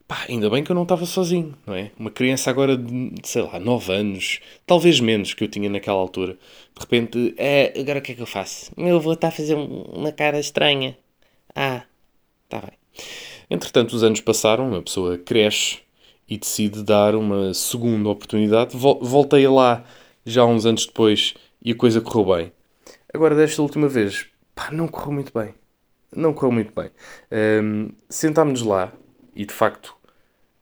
Pá, 0.09 0.25
ainda 0.29 0.49
bem 0.49 0.63
que 0.63 0.71
eu 0.71 0.75
não 0.77 0.85
estava 0.85 1.05
sozinho, 1.05 1.57
não 1.67 1.75
é? 1.75 1.91
Uma 1.99 2.13
criança 2.13 2.49
agora 2.49 2.77
de, 2.77 3.13
sei 3.25 3.43
lá, 3.43 3.59
9 3.59 3.93
anos, 3.93 4.41
talvez 4.65 5.01
menos 5.01 5.35
que 5.35 5.43
eu 5.43 5.49
tinha 5.49 5.69
naquela 5.69 5.99
altura. 5.99 6.35
De 6.35 6.81
repente, 6.81 7.35
é, 7.37 7.73
agora 7.77 7.99
o 7.99 8.03
que 8.03 8.13
é 8.13 8.15
que 8.15 8.23
eu 8.23 8.27
faço? 8.27 8.71
Eu 8.77 9.01
vou 9.01 9.15
estar 9.15 9.29
a 9.29 9.33
fazer 9.33 9.57
uma 9.57 10.13
cara 10.13 10.39
estranha. 10.39 10.97
Ah, 11.55 11.83
está 12.45 12.61
bem. 12.61 12.79
Entretanto, 13.51 13.95
os 13.95 14.05
anos 14.05 14.21
passaram, 14.21 14.77
a 14.77 14.83
pessoa 14.83 15.19
cresce 15.19 15.79
e 16.29 16.39
decide 16.39 16.85
dar 16.85 17.17
uma 17.17 17.53
segunda 17.53 18.09
oportunidade. 18.09 18.77
Voltei 18.77 19.47
lá 19.49 19.85
já 20.25 20.45
uns 20.45 20.67
anos 20.67 20.87
depois 20.87 21.35
e 21.61 21.73
a 21.73 21.75
coisa 21.75 22.01
correu 22.01 22.37
bem. 22.37 22.53
Agora, 23.13 23.35
desta 23.35 23.61
última 23.61 23.89
vez, 23.89 24.27
pá, 24.55 24.71
não 24.71 24.87
correu 24.87 25.13
muito 25.13 25.33
bem. 25.37 25.55
Não 26.15 26.33
correu 26.33 26.53
muito 26.53 26.73
bem. 26.75 26.91
Um, 27.63 27.91
Sentámos-nos 28.09 28.63
lá 28.63 28.93
e 29.35 29.45
de 29.45 29.53
facto 29.53 29.96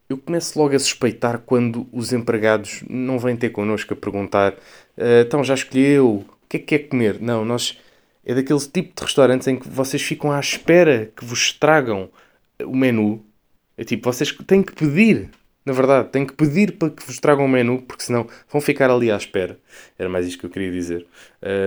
eu 0.08 0.18
começo 0.18 0.58
logo 0.58 0.74
a 0.74 0.78
suspeitar 0.78 1.38
quando 1.38 1.86
os 1.92 2.12
empregados 2.12 2.82
não 2.88 3.18
vêm 3.18 3.36
ter 3.36 3.50
connosco 3.50 3.94
a 3.94 3.96
perguntar 3.96 4.52
uh, 4.52 5.22
então 5.26 5.42
já 5.42 5.54
escolheu, 5.54 6.24
o 6.44 6.48
que 6.48 6.58
é 6.58 6.60
que 6.60 6.66
quer 6.66 6.88
comer? 6.88 7.20
Não, 7.20 7.44
nós 7.44 7.78
é 8.24 8.34
daquele 8.34 8.60
tipo 8.60 8.94
de 8.94 9.02
restaurantes 9.02 9.46
em 9.46 9.56
que 9.56 9.68
vocês 9.68 10.02
ficam 10.02 10.32
à 10.32 10.40
espera 10.40 11.12
que 11.14 11.24
vos 11.24 11.52
tragam 11.52 12.08
o 12.62 12.74
menu. 12.74 13.24
É 13.76 13.84
tipo, 13.84 14.10
vocês 14.10 14.32
têm 14.46 14.62
que 14.62 14.72
pedir, 14.72 15.30
na 15.64 15.72
verdade, 15.72 16.08
têm 16.08 16.24
que 16.24 16.32
pedir 16.32 16.72
para 16.72 16.90
que 16.90 17.04
vos 17.04 17.18
tragam 17.18 17.44
o 17.44 17.48
menu, 17.48 17.82
porque 17.82 18.04
senão 18.04 18.26
vão 18.48 18.60
ficar 18.60 18.90
ali 18.90 19.10
à 19.10 19.16
espera. 19.16 19.58
Era 19.98 20.08
mais 20.08 20.26
isto 20.26 20.38
que 20.38 20.46
eu 20.46 20.50
queria 20.50 20.70
dizer. 20.70 21.06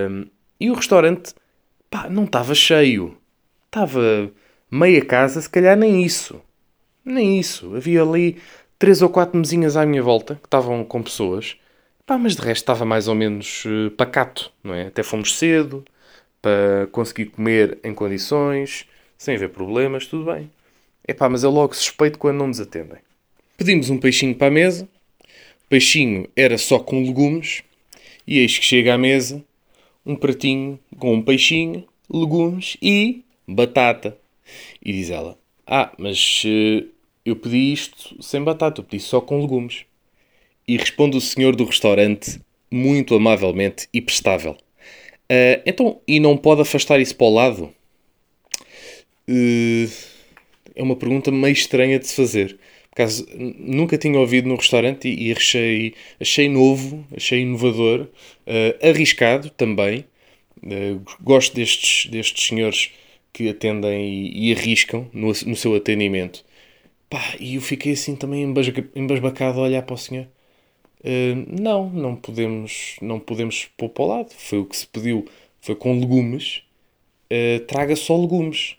Um, 0.10 0.26
e 0.60 0.72
o 0.72 0.74
restaurante, 0.74 1.36
pá, 1.90 2.10
não 2.10 2.24
estava 2.24 2.56
cheio. 2.56 3.18
Estava 3.66 4.32
meia 4.72 5.04
casa, 5.04 5.42
se 5.42 5.50
calhar 5.50 5.78
nem 5.78 6.04
isso. 6.04 6.42
Nem 7.08 7.40
isso. 7.40 7.74
Havia 7.74 8.02
ali 8.02 8.38
três 8.78 9.02
ou 9.02 9.08
quatro 9.08 9.40
mesinhas 9.40 9.78
à 9.78 9.86
minha 9.86 10.04
volta 10.04 10.36
que 10.36 10.46
estavam 10.46 10.84
com 10.84 11.02
pessoas. 11.02 11.56
Pá, 12.06 12.18
mas 12.18 12.36
de 12.36 12.42
resto 12.42 12.64
estava 12.64 12.84
mais 12.84 13.08
ou 13.08 13.16
menos 13.16 13.64
uh, 13.64 13.90
pacato, 13.92 14.52
não 14.62 14.74
é? 14.74 14.88
Até 14.88 15.04
fomos 15.04 15.38
cedo 15.38 15.86
para 16.42 16.86
conseguir 16.92 17.28
comer 17.28 17.80
em 17.82 17.94
condições, 17.94 18.86
sem 19.18 19.36
haver 19.36 19.50
problemas, 19.50 20.06
tudo 20.06 20.32
bem. 20.34 20.52
É 21.08 21.16
mas 21.30 21.44
eu 21.44 21.50
logo 21.50 21.74
suspeito 21.74 22.20
quando 22.20 22.40
não 22.40 22.48
nos 22.48 22.60
atendem. 22.60 23.00
Pedimos 23.56 23.90
um 23.90 23.98
peixinho 23.98 24.36
para 24.36 24.48
a 24.48 24.52
mesa. 24.52 24.84
O 25.24 25.70
peixinho 25.70 26.28
era 26.36 26.58
só 26.58 26.78
com 26.78 27.02
legumes. 27.02 27.64
E 28.28 28.40
eis 28.40 28.60
que 28.60 28.66
chega 28.66 28.94
à 28.94 28.98
mesa 28.98 29.42
um 30.06 30.14
pratinho 30.14 30.78
com 31.00 31.14
um 31.14 31.22
peixinho, 31.22 31.88
legumes 32.10 32.76
e 32.82 33.24
batata. 33.48 34.18
E 34.84 34.92
diz 34.92 35.10
ela: 35.10 35.38
Ah, 35.66 35.94
mas 35.98 36.44
uh, 36.44 36.97
eu 37.28 37.36
pedi 37.36 37.74
isto 37.74 38.16
sem 38.24 38.42
batata, 38.42 38.80
eu 38.80 38.86
pedi 38.86 39.04
só 39.04 39.20
com 39.20 39.42
legumes. 39.42 39.86
E 40.66 40.78
responde 40.78 41.18
o 41.18 41.22
senhor 41.22 41.58
do 41.58 41.66
restaurante, 41.66 42.40
muito 42.72 43.14
amavelmente 43.16 43.90
e 43.94 44.02
prestável. 44.02 44.54
Uh, 45.30 45.62
então, 45.66 46.00
e 46.08 46.22
não 46.22 46.38
pode 46.38 46.62
afastar 46.62 47.02
isso 47.02 47.16
para 47.18 47.28
o 47.28 47.34
lado? 47.34 47.74
Uh, 49.28 49.92
é 50.74 50.82
uma 50.82 50.96
pergunta 50.96 51.30
meio 51.30 51.52
estranha 51.52 52.00
de 52.00 52.08
se 52.08 52.16
fazer. 52.16 52.58
Caso, 52.96 53.28
nunca 53.36 53.98
tinha 53.98 54.18
ouvido 54.18 54.48
no 54.48 54.56
restaurante 54.56 55.10
e, 55.10 55.28
e 55.28 55.32
achei, 55.34 55.94
achei 56.20 56.48
novo, 56.48 57.06
achei 57.16 57.42
inovador, 57.42 58.08
uh, 58.48 58.88
arriscado 58.88 59.50
também. 59.50 60.06
gosto 61.22 61.54
destes, 61.54 62.10
destes 62.10 62.48
senhores 62.48 62.92
que 63.34 63.50
atendem 63.50 64.08
e, 64.08 64.50
e 64.50 64.54
arriscam 64.54 65.10
no, 65.14 65.28
no 65.28 65.56
seu 65.58 65.76
atendimento. 65.76 66.47
Pá, 67.10 67.36
e 67.40 67.56
eu 67.56 67.62
fiquei 67.62 67.94
assim 67.94 68.16
também 68.16 68.44
embasbacado 68.96 69.60
a 69.60 69.64
olhar 69.64 69.82
para 69.82 69.94
o 69.94 69.98
senhor. 69.98 70.28
Uh, 71.00 71.62
não, 71.62 71.90
não 71.90 72.16
podemos, 72.16 72.98
não 73.02 73.20
podemos 73.20 73.66
pôr 73.78 73.90
para 73.90 74.04
o 74.04 74.08
lado. 74.08 74.30
Foi 74.38 74.60
o 74.60 74.66
que 74.66 74.76
se 74.76 74.88
pediu, 74.88 75.26
foi 75.62 75.76
com 75.76 75.98
legumes. 76.00 76.64
Uh, 77.32 77.60
traga 77.66 77.96
só 77.96 78.20
legumes. 78.20 78.76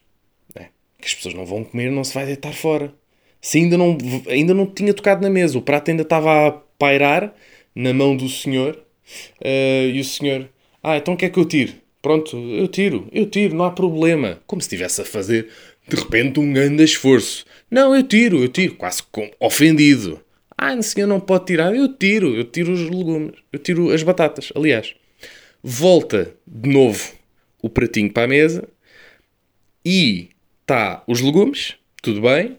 É, 0.54 0.68
que 0.98 1.06
as 1.06 1.14
pessoas 1.14 1.34
não 1.34 1.46
vão 1.46 1.64
comer, 1.64 1.90
não 1.90 2.04
se 2.04 2.14
vai 2.14 2.26
deitar 2.26 2.52
fora. 2.52 2.92
Se 3.40 3.58
ainda 3.58 3.78
não, 3.78 3.96
ainda 4.28 4.52
não 4.52 4.66
tinha 4.66 4.92
tocado 4.92 5.22
na 5.22 5.30
mesa, 5.30 5.56
o 5.56 5.62
prato 5.62 5.90
ainda 5.90 6.02
estava 6.02 6.48
a 6.48 6.52
pairar 6.52 7.34
na 7.74 7.94
mão 7.94 8.16
do 8.16 8.28
senhor. 8.28 8.78
Uh, 9.40 9.88
e 9.94 10.00
o 10.00 10.04
senhor, 10.04 10.50
ah, 10.82 10.96
então 10.98 11.14
o 11.14 11.16
que 11.16 11.24
é 11.24 11.30
que 11.30 11.38
eu 11.38 11.44
tiro? 11.46 11.72
Pronto, 12.02 12.36
eu 12.36 12.68
tiro, 12.68 13.08
eu 13.10 13.26
tiro, 13.26 13.54
não 13.56 13.64
há 13.64 13.70
problema. 13.70 14.40
Como 14.46 14.60
se 14.60 14.66
estivesse 14.66 15.00
a 15.00 15.04
fazer 15.04 15.48
de 15.88 15.96
repente 15.96 16.38
um 16.38 16.52
grande 16.52 16.84
esforço. 16.84 17.44
Não, 17.70 17.94
eu 17.94 18.02
tiro, 18.02 18.42
eu 18.42 18.48
tiro, 18.48 18.74
quase 18.74 19.02
ofendido. 19.40 20.20
Ah, 20.56 20.74
o 20.74 20.82
senhor 20.82 21.06
não 21.06 21.20
pode 21.20 21.46
tirar. 21.46 21.74
Eu 21.74 21.88
tiro, 21.94 22.34
eu 22.34 22.44
tiro 22.44 22.72
os 22.72 22.82
legumes, 22.82 23.34
eu 23.52 23.58
tiro 23.58 23.90
as 23.90 24.02
batatas, 24.02 24.52
aliás. 24.54 24.94
Volta 25.62 26.34
de 26.46 26.68
novo 26.68 27.12
o 27.62 27.68
pratinho 27.68 28.12
para 28.12 28.24
a 28.24 28.28
mesa 28.28 28.68
e 29.84 30.30
está 30.60 31.02
os 31.06 31.20
legumes, 31.20 31.74
tudo 32.02 32.20
bem. 32.20 32.58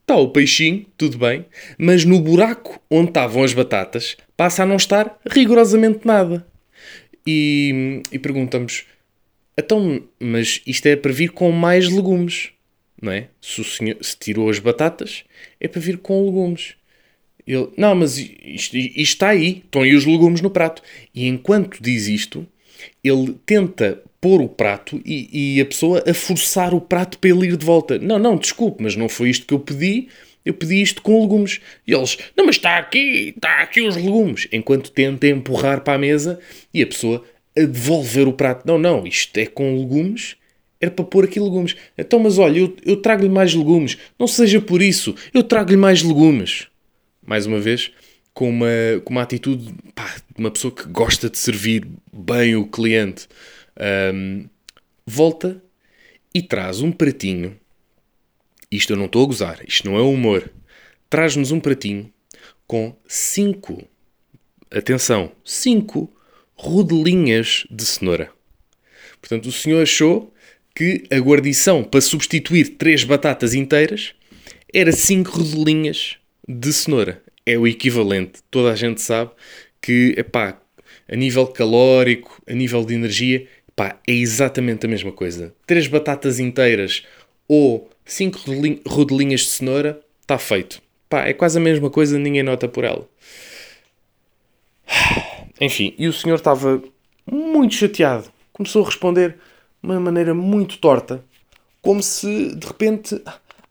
Está 0.00 0.16
o 0.16 0.30
peixinho, 0.30 0.86
tudo 0.96 1.18
bem. 1.18 1.44
Mas 1.78 2.04
no 2.04 2.20
buraco 2.20 2.80
onde 2.90 3.08
estavam 3.08 3.42
as 3.42 3.52
batatas 3.52 4.16
passa 4.36 4.62
a 4.62 4.66
não 4.66 4.76
estar 4.76 5.18
rigorosamente 5.28 6.06
nada. 6.06 6.46
E, 7.26 8.02
e 8.12 8.18
perguntamos, 8.18 8.84
então, 9.58 10.02
mas 10.20 10.62
isto 10.66 10.86
é 10.86 10.94
para 10.94 11.12
vir 11.12 11.30
com 11.30 11.50
mais 11.50 11.88
legumes 11.88 12.52
não 13.00 13.12
é? 13.12 13.28
Se, 13.40 13.60
o 13.60 13.64
senhor, 13.64 13.96
se 14.00 14.16
tirou 14.16 14.48
as 14.48 14.58
batatas, 14.58 15.24
é 15.60 15.68
para 15.68 15.80
vir 15.80 15.98
com 15.98 16.24
legumes. 16.24 16.74
Ele, 17.46 17.68
não, 17.76 17.94
mas 17.94 18.18
isto, 18.18 18.76
isto 18.76 18.98
está 18.98 19.28
aí, 19.28 19.62
estão 19.64 19.82
aí 19.82 19.94
os 19.94 20.04
legumes 20.04 20.40
no 20.40 20.50
prato. 20.50 20.82
E 21.14 21.26
enquanto 21.28 21.80
diz 21.80 22.08
isto, 22.08 22.46
ele 23.04 23.36
tenta 23.46 24.02
pôr 24.20 24.40
o 24.40 24.48
prato 24.48 25.00
e, 25.04 25.56
e, 25.56 25.60
a 25.60 25.66
pessoa 25.66 26.02
a 26.06 26.12
forçar 26.12 26.74
o 26.74 26.80
prato 26.80 27.18
para 27.18 27.30
ele 27.30 27.46
ir 27.46 27.56
de 27.56 27.64
volta. 27.64 27.98
Não, 27.98 28.18
não, 28.18 28.36
desculpe, 28.36 28.82
mas 28.82 28.96
não 28.96 29.08
foi 29.08 29.30
isto 29.30 29.46
que 29.46 29.54
eu 29.54 29.60
pedi. 29.60 30.08
Eu 30.44 30.54
pedi 30.54 30.80
isto 30.80 31.02
com 31.02 31.20
legumes. 31.20 31.60
E 31.86 31.92
eles, 31.92 32.18
não, 32.36 32.46
mas 32.46 32.56
está 32.56 32.78
aqui, 32.78 33.34
está 33.36 33.62
aqui 33.62 33.80
os 33.82 33.96
legumes. 33.96 34.48
Enquanto 34.52 34.90
tenta 34.90 35.26
empurrar 35.26 35.82
para 35.82 35.94
a 35.94 35.98
mesa 35.98 36.40
e 36.72 36.82
a 36.82 36.86
pessoa 36.86 37.24
a 37.56 37.60
devolver 37.60 38.28
o 38.28 38.32
prato. 38.32 38.66
Não, 38.66 38.78
não, 38.78 39.06
isto 39.06 39.36
é 39.38 39.46
com 39.46 39.78
legumes 39.78 40.36
era 40.80 40.90
para 40.90 41.04
pôr 41.04 41.24
aqui 41.24 41.40
legumes. 41.40 41.76
Então, 41.96 42.18
mas 42.18 42.38
olha, 42.38 42.58
eu, 42.58 42.76
eu 42.84 42.96
trago-lhe 42.96 43.28
mais 43.28 43.54
legumes. 43.54 43.96
Não 44.18 44.26
seja 44.26 44.60
por 44.60 44.82
isso, 44.82 45.14
eu 45.32 45.42
trago-lhe 45.42 45.76
mais 45.76 46.02
legumes. 46.02 46.68
Mais 47.24 47.46
uma 47.46 47.58
vez, 47.58 47.90
com 48.32 48.48
uma, 48.48 48.68
com 49.04 49.12
uma 49.12 49.22
atitude 49.22 49.74
pá, 49.94 50.16
de 50.34 50.40
uma 50.40 50.50
pessoa 50.50 50.72
que 50.72 50.86
gosta 50.88 51.30
de 51.30 51.38
servir 51.38 51.86
bem 52.12 52.56
o 52.56 52.66
cliente. 52.66 53.26
Um, 54.14 54.48
volta 55.06 55.62
e 56.34 56.42
traz 56.42 56.80
um 56.80 56.92
pratinho. 56.92 57.56
Isto 58.70 58.92
eu 58.92 58.96
não 58.96 59.06
estou 59.06 59.24
a 59.24 59.26
gozar, 59.26 59.60
isto 59.66 59.88
não 59.88 59.96
é 59.96 60.02
humor. 60.02 60.50
Traz-nos 61.08 61.52
um 61.52 61.60
pratinho 61.60 62.12
com 62.66 62.94
cinco 63.06 63.86
atenção, 64.70 65.32
5 65.44 66.12
rodelinhas 66.54 67.66
de 67.70 67.84
cenoura. 67.84 68.30
Portanto, 69.20 69.46
o 69.46 69.52
senhor 69.52 69.82
achou 69.82 70.32
que 70.76 71.04
a 71.10 71.16
guarnição 71.16 71.82
para 71.82 72.02
substituir 72.02 72.76
três 72.76 73.02
batatas 73.02 73.54
inteiras 73.54 74.14
era 74.72 74.92
5 74.92 75.30
rodelinhas 75.30 76.18
de 76.46 76.70
cenoura. 76.70 77.22
É 77.46 77.56
o 77.56 77.66
equivalente. 77.66 78.40
Toda 78.50 78.72
a 78.72 78.76
gente 78.76 79.00
sabe 79.00 79.30
que, 79.80 80.14
epá, 80.18 80.60
a 81.08 81.16
nível 81.16 81.46
calórico, 81.46 82.42
a 82.46 82.52
nível 82.52 82.84
de 82.84 82.92
energia, 82.92 83.48
epá, 83.66 83.98
é 84.06 84.12
exatamente 84.12 84.84
a 84.84 84.88
mesma 84.88 85.12
coisa. 85.12 85.54
Três 85.66 85.86
batatas 85.86 86.38
inteiras 86.38 87.04
ou 87.48 87.88
5 88.04 88.38
rodelinhas 88.86 89.40
de 89.40 89.46
cenoura, 89.46 89.98
está 90.20 90.36
feito. 90.36 90.82
Pá, 91.08 91.26
é 91.26 91.32
quase 91.32 91.56
a 91.56 91.60
mesma 91.60 91.88
coisa, 91.88 92.18
ninguém 92.18 92.42
nota 92.42 92.68
por 92.68 92.84
ela. 92.84 93.08
Enfim, 95.58 95.94
e 95.96 96.06
o 96.06 96.12
senhor 96.12 96.36
estava 96.36 96.82
muito 97.24 97.74
chateado. 97.74 98.30
Começou 98.52 98.82
a 98.82 98.86
responder 98.86 99.30
de 99.30 99.36
uma 99.86 100.00
maneira 100.00 100.34
muito 100.34 100.78
torta, 100.78 101.24
como 101.80 102.02
se 102.02 102.54
de 102.56 102.66
repente, 102.66 103.20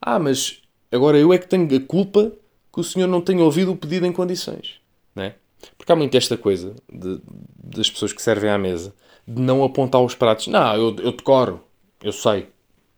ah, 0.01 0.17
mas 0.17 0.61
agora 0.91 1.17
eu 1.17 1.33
é 1.33 1.37
que 1.37 1.47
tenho 1.47 1.67
a 1.75 1.79
culpa 1.81 2.31
que 2.73 2.79
o 2.79 2.83
senhor 2.83 3.07
não 3.07 3.21
tenha 3.21 3.43
ouvido 3.43 3.71
o 3.71 3.75
pedido 3.75 4.05
em 4.05 4.11
condições, 4.11 4.79
não 5.13 5.23
é? 5.23 5.35
Porque 5.77 5.91
há 5.91 5.95
muito 5.95 6.15
esta 6.15 6.37
coisa 6.37 6.75
de, 6.91 7.19
das 7.57 7.89
pessoas 7.89 8.13
que 8.13 8.21
servem 8.21 8.49
à 8.49 8.57
mesa 8.57 8.93
de 9.27 9.41
não 9.41 9.63
apontar 9.63 10.01
os 10.01 10.15
pratos. 10.15 10.47
Não, 10.47 10.75
eu, 10.75 10.95
eu 10.99 11.11
decoro, 11.11 11.61
eu 12.01 12.11
sei, 12.11 12.47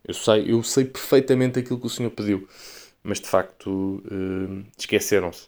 eu 0.06 0.14
sei, 0.14 0.52
eu 0.52 0.62
sei 0.62 0.86
perfeitamente 0.86 1.60
aquilo 1.60 1.80
que 1.80 1.88
o 1.88 1.90
senhor 1.90 2.12
pediu, 2.12 2.48
mas 3.02 3.20
de 3.20 3.28
facto 3.28 4.04
uh, 4.12 4.64
esqueceram-se. 4.78 5.48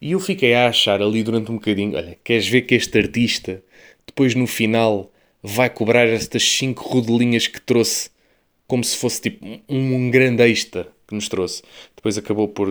E 0.00 0.12
eu 0.12 0.20
fiquei 0.20 0.54
a 0.54 0.68
achar 0.68 1.02
ali 1.02 1.22
durante 1.22 1.50
um 1.50 1.56
bocadinho: 1.56 1.96
olha, 1.96 2.18
queres 2.24 2.48
ver 2.48 2.62
que 2.62 2.74
este 2.74 2.98
artista 2.98 3.62
depois 4.06 4.34
no 4.34 4.46
final 4.46 5.10
vai 5.42 5.70
cobrar 5.70 6.06
estas 6.06 6.42
cinco 6.42 6.88
rodelinhas 6.88 7.46
que 7.46 7.60
trouxe 7.60 8.10
como 8.66 8.84
se 8.84 8.96
fosse 8.96 9.22
tipo 9.22 9.44
um, 9.44 9.60
um 9.68 10.10
grande 10.10 10.42
extra 10.42 10.88
que 11.06 11.14
nos 11.14 11.28
trouxe. 11.28 11.62
Depois 11.96 12.16
acabou 12.16 12.46
por, 12.46 12.68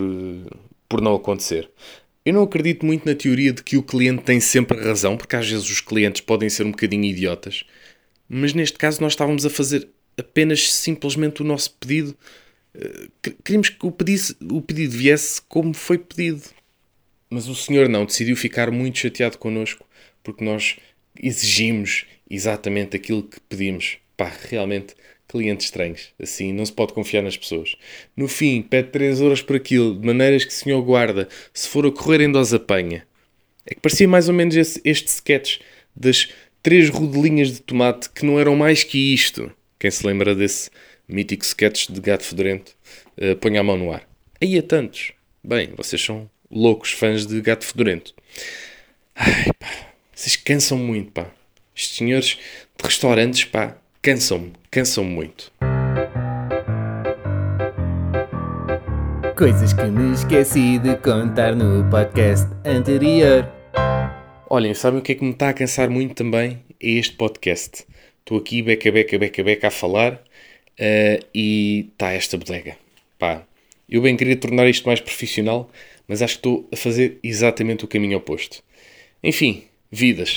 por 0.88 1.00
não 1.00 1.14
acontecer. 1.14 1.70
Eu 2.24 2.34
não 2.34 2.42
acredito 2.42 2.84
muito 2.86 3.06
na 3.06 3.14
teoria 3.14 3.52
de 3.52 3.62
que 3.62 3.76
o 3.76 3.82
cliente 3.82 4.22
tem 4.22 4.40
sempre 4.40 4.78
razão, 4.78 5.16
porque 5.16 5.36
às 5.36 5.48
vezes 5.48 5.68
os 5.68 5.80
clientes 5.80 6.20
podem 6.20 6.48
ser 6.48 6.64
um 6.64 6.70
bocadinho 6.70 7.04
idiotas, 7.04 7.64
mas 8.28 8.52
neste 8.54 8.78
caso 8.78 9.00
nós 9.00 9.12
estávamos 9.12 9.44
a 9.44 9.50
fazer 9.50 9.88
apenas 10.16 10.72
simplesmente 10.72 11.42
o 11.42 11.44
nosso 11.44 11.72
pedido. 11.74 12.16
Eh, 12.74 13.08
queríamos 13.44 13.70
que 13.70 13.86
o 13.86 13.90
pedido, 13.90 14.36
o 14.52 14.62
pedido 14.62 14.96
viesse 14.96 15.40
como 15.42 15.74
foi 15.74 15.98
pedido. 15.98 16.42
Mas 17.28 17.48
o 17.48 17.54
senhor 17.54 17.88
não, 17.88 18.04
decidiu 18.04 18.36
ficar 18.36 18.70
muito 18.70 18.98
chateado 18.98 19.38
connosco 19.38 19.84
porque 20.22 20.44
nós 20.44 20.76
exigimos 21.20 22.06
exatamente 22.30 22.96
aquilo 22.96 23.22
que 23.22 23.40
pedimos. 23.40 23.98
Pá, 24.16 24.32
realmente, 24.48 24.94
clientes 25.28 25.66
estranhos. 25.66 26.08
Assim, 26.20 26.52
não 26.52 26.64
se 26.64 26.72
pode 26.72 26.92
confiar 26.92 27.22
nas 27.22 27.36
pessoas. 27.36 27.76
No 28.16 28.28
fim, 28.28 28.62
pede 28.62 28.88
3 28.88 29.20
euros 29.20 29.42
por 29.42 29.56
aquilo, 29.56 29.98
de 29.98 30.06
maneiras 30.06 30.44
que 30.44 30.52
o 30.52 30.54
senhor 30.54 30.80
guarda. 30.82 31.28
Se 31.52 31.68
for 31.68 31.86
a 31.86 31.90
correr, 31.90 32.20
em 32.20 32.30
dose 32.30 32.54
apanha. 32.54 33.06
É 33.66 33.74
que 33.74 33.80
parecia 33.80 34.08
mais 34.08 34.28
ou 34.28 34.34
menos 34.34 34.56
este, 34.56 34.80
este 34.84 35.08
sketch 35.08 35.58
das 35.94 36.28
três 36.62 36.88
rodelinhas 36.88 37.52
de 37.52 37.60
tomate 37.60 38.10
que 38.10 38.24
não 38.24 38.38
eram 38.38 38.56
mais 38.56 38.84
que 38.84 39.12
isto. 39.12 39.50
Quem 39.78 39.90
se 39.90 40.06
lembra 40.06 40.34
desse 40.34 40.70
mítico 41.08 41.44
sketch 41.44 41.88
de 41.88 42.00
gato 42.00 42.24
fedorento, 42.24 42.76
uh, 43.18 43.36
ponha 43.36 43.60
a 43.60 43.64
mão 43.64 43.76
no 43.76 43.92
ar. 43.92 44.08
Aí 44.40 44.58
há 44.58 44.62
tantos. 44.62 45.12
Bem, 45.42 45.70
vocês 45.76 46.02
são 46.02 46.30
loucos 46.50 46.92
fãs 46.92 47.26
de 47.26 47.40
gato 47.40 47.64
fedorento. 47.64 48.14
Ai, 49.14 49.46
pá, 49.58 49.92
vocês 50.14 50.36
cansam 50.36 50.78
muito, 50.78 51.12
pá. 51.12 51.30
Estes 51.80 51.96
senhores 51.96 52.38
de 52.76 52.84
restaurantes, 52.84 53.44
pá, 53.46 53.74
cansam-me, 54.02 54.52
cansam-me 54.70 55.14
muito. 55.14 55.50
Coisas 59.34 59.72
que 59.72 59.84
me 59.84 60.12
esqueci 60.12 60.78
de 60.78 60.94
contar 60.96 61.56
no 61.56 61.88
podcast 61.88 62.46
anterior. 62.66 63.50
Olhem, 64.50 64.74
sabem 64.74 65.00
o 65.00 65.02
que 65.02 65.12
é 65.12 65.14
que 65.14 65.24
me 65.24 65.30
está 65.30 65.48
a 65.48 65.54
cansar 65.54 65.88
muito 65.88 66.14
também? 66.14 66.62
É 66.78 66.90
este 66.90 67.16
podcast. 67.16 67.86
Estou 68.18 68.36
aqui, 68.36 68.60
beca, 68.60 68.92
beca, 68.92 69.18
beca, 69.18 69.42
beca, 69.42 69.68
a 69.68 69.70
falar 69.70 70.12
uh, 70.12 71.26
e 71.34 71.88
está 71.94 72.12
esta 72.12 72.36
bodega. 72.36 72.76
Pá, 73.18 73.42
eu 73.88 74.02
bem 74.02 74.18
queria 74.18 74.36
tornar 74.36 74.68
isto 74.68 74.86
mais 74.86 75.00
profissional, 75.00 75.70
mas 76.06 76.20
acho 76.20 76.34
que 76.34 76.40
estou 76.40 76.68
a 76.70 76.76
fazer 76.76 77.18
exatamente 77.22 77.86
o 77.86 77.88
caminho 77.88 78.18
oposto. 78.18 78.62
Enfim, 79.24 79.64
vidas. 79.90 80.36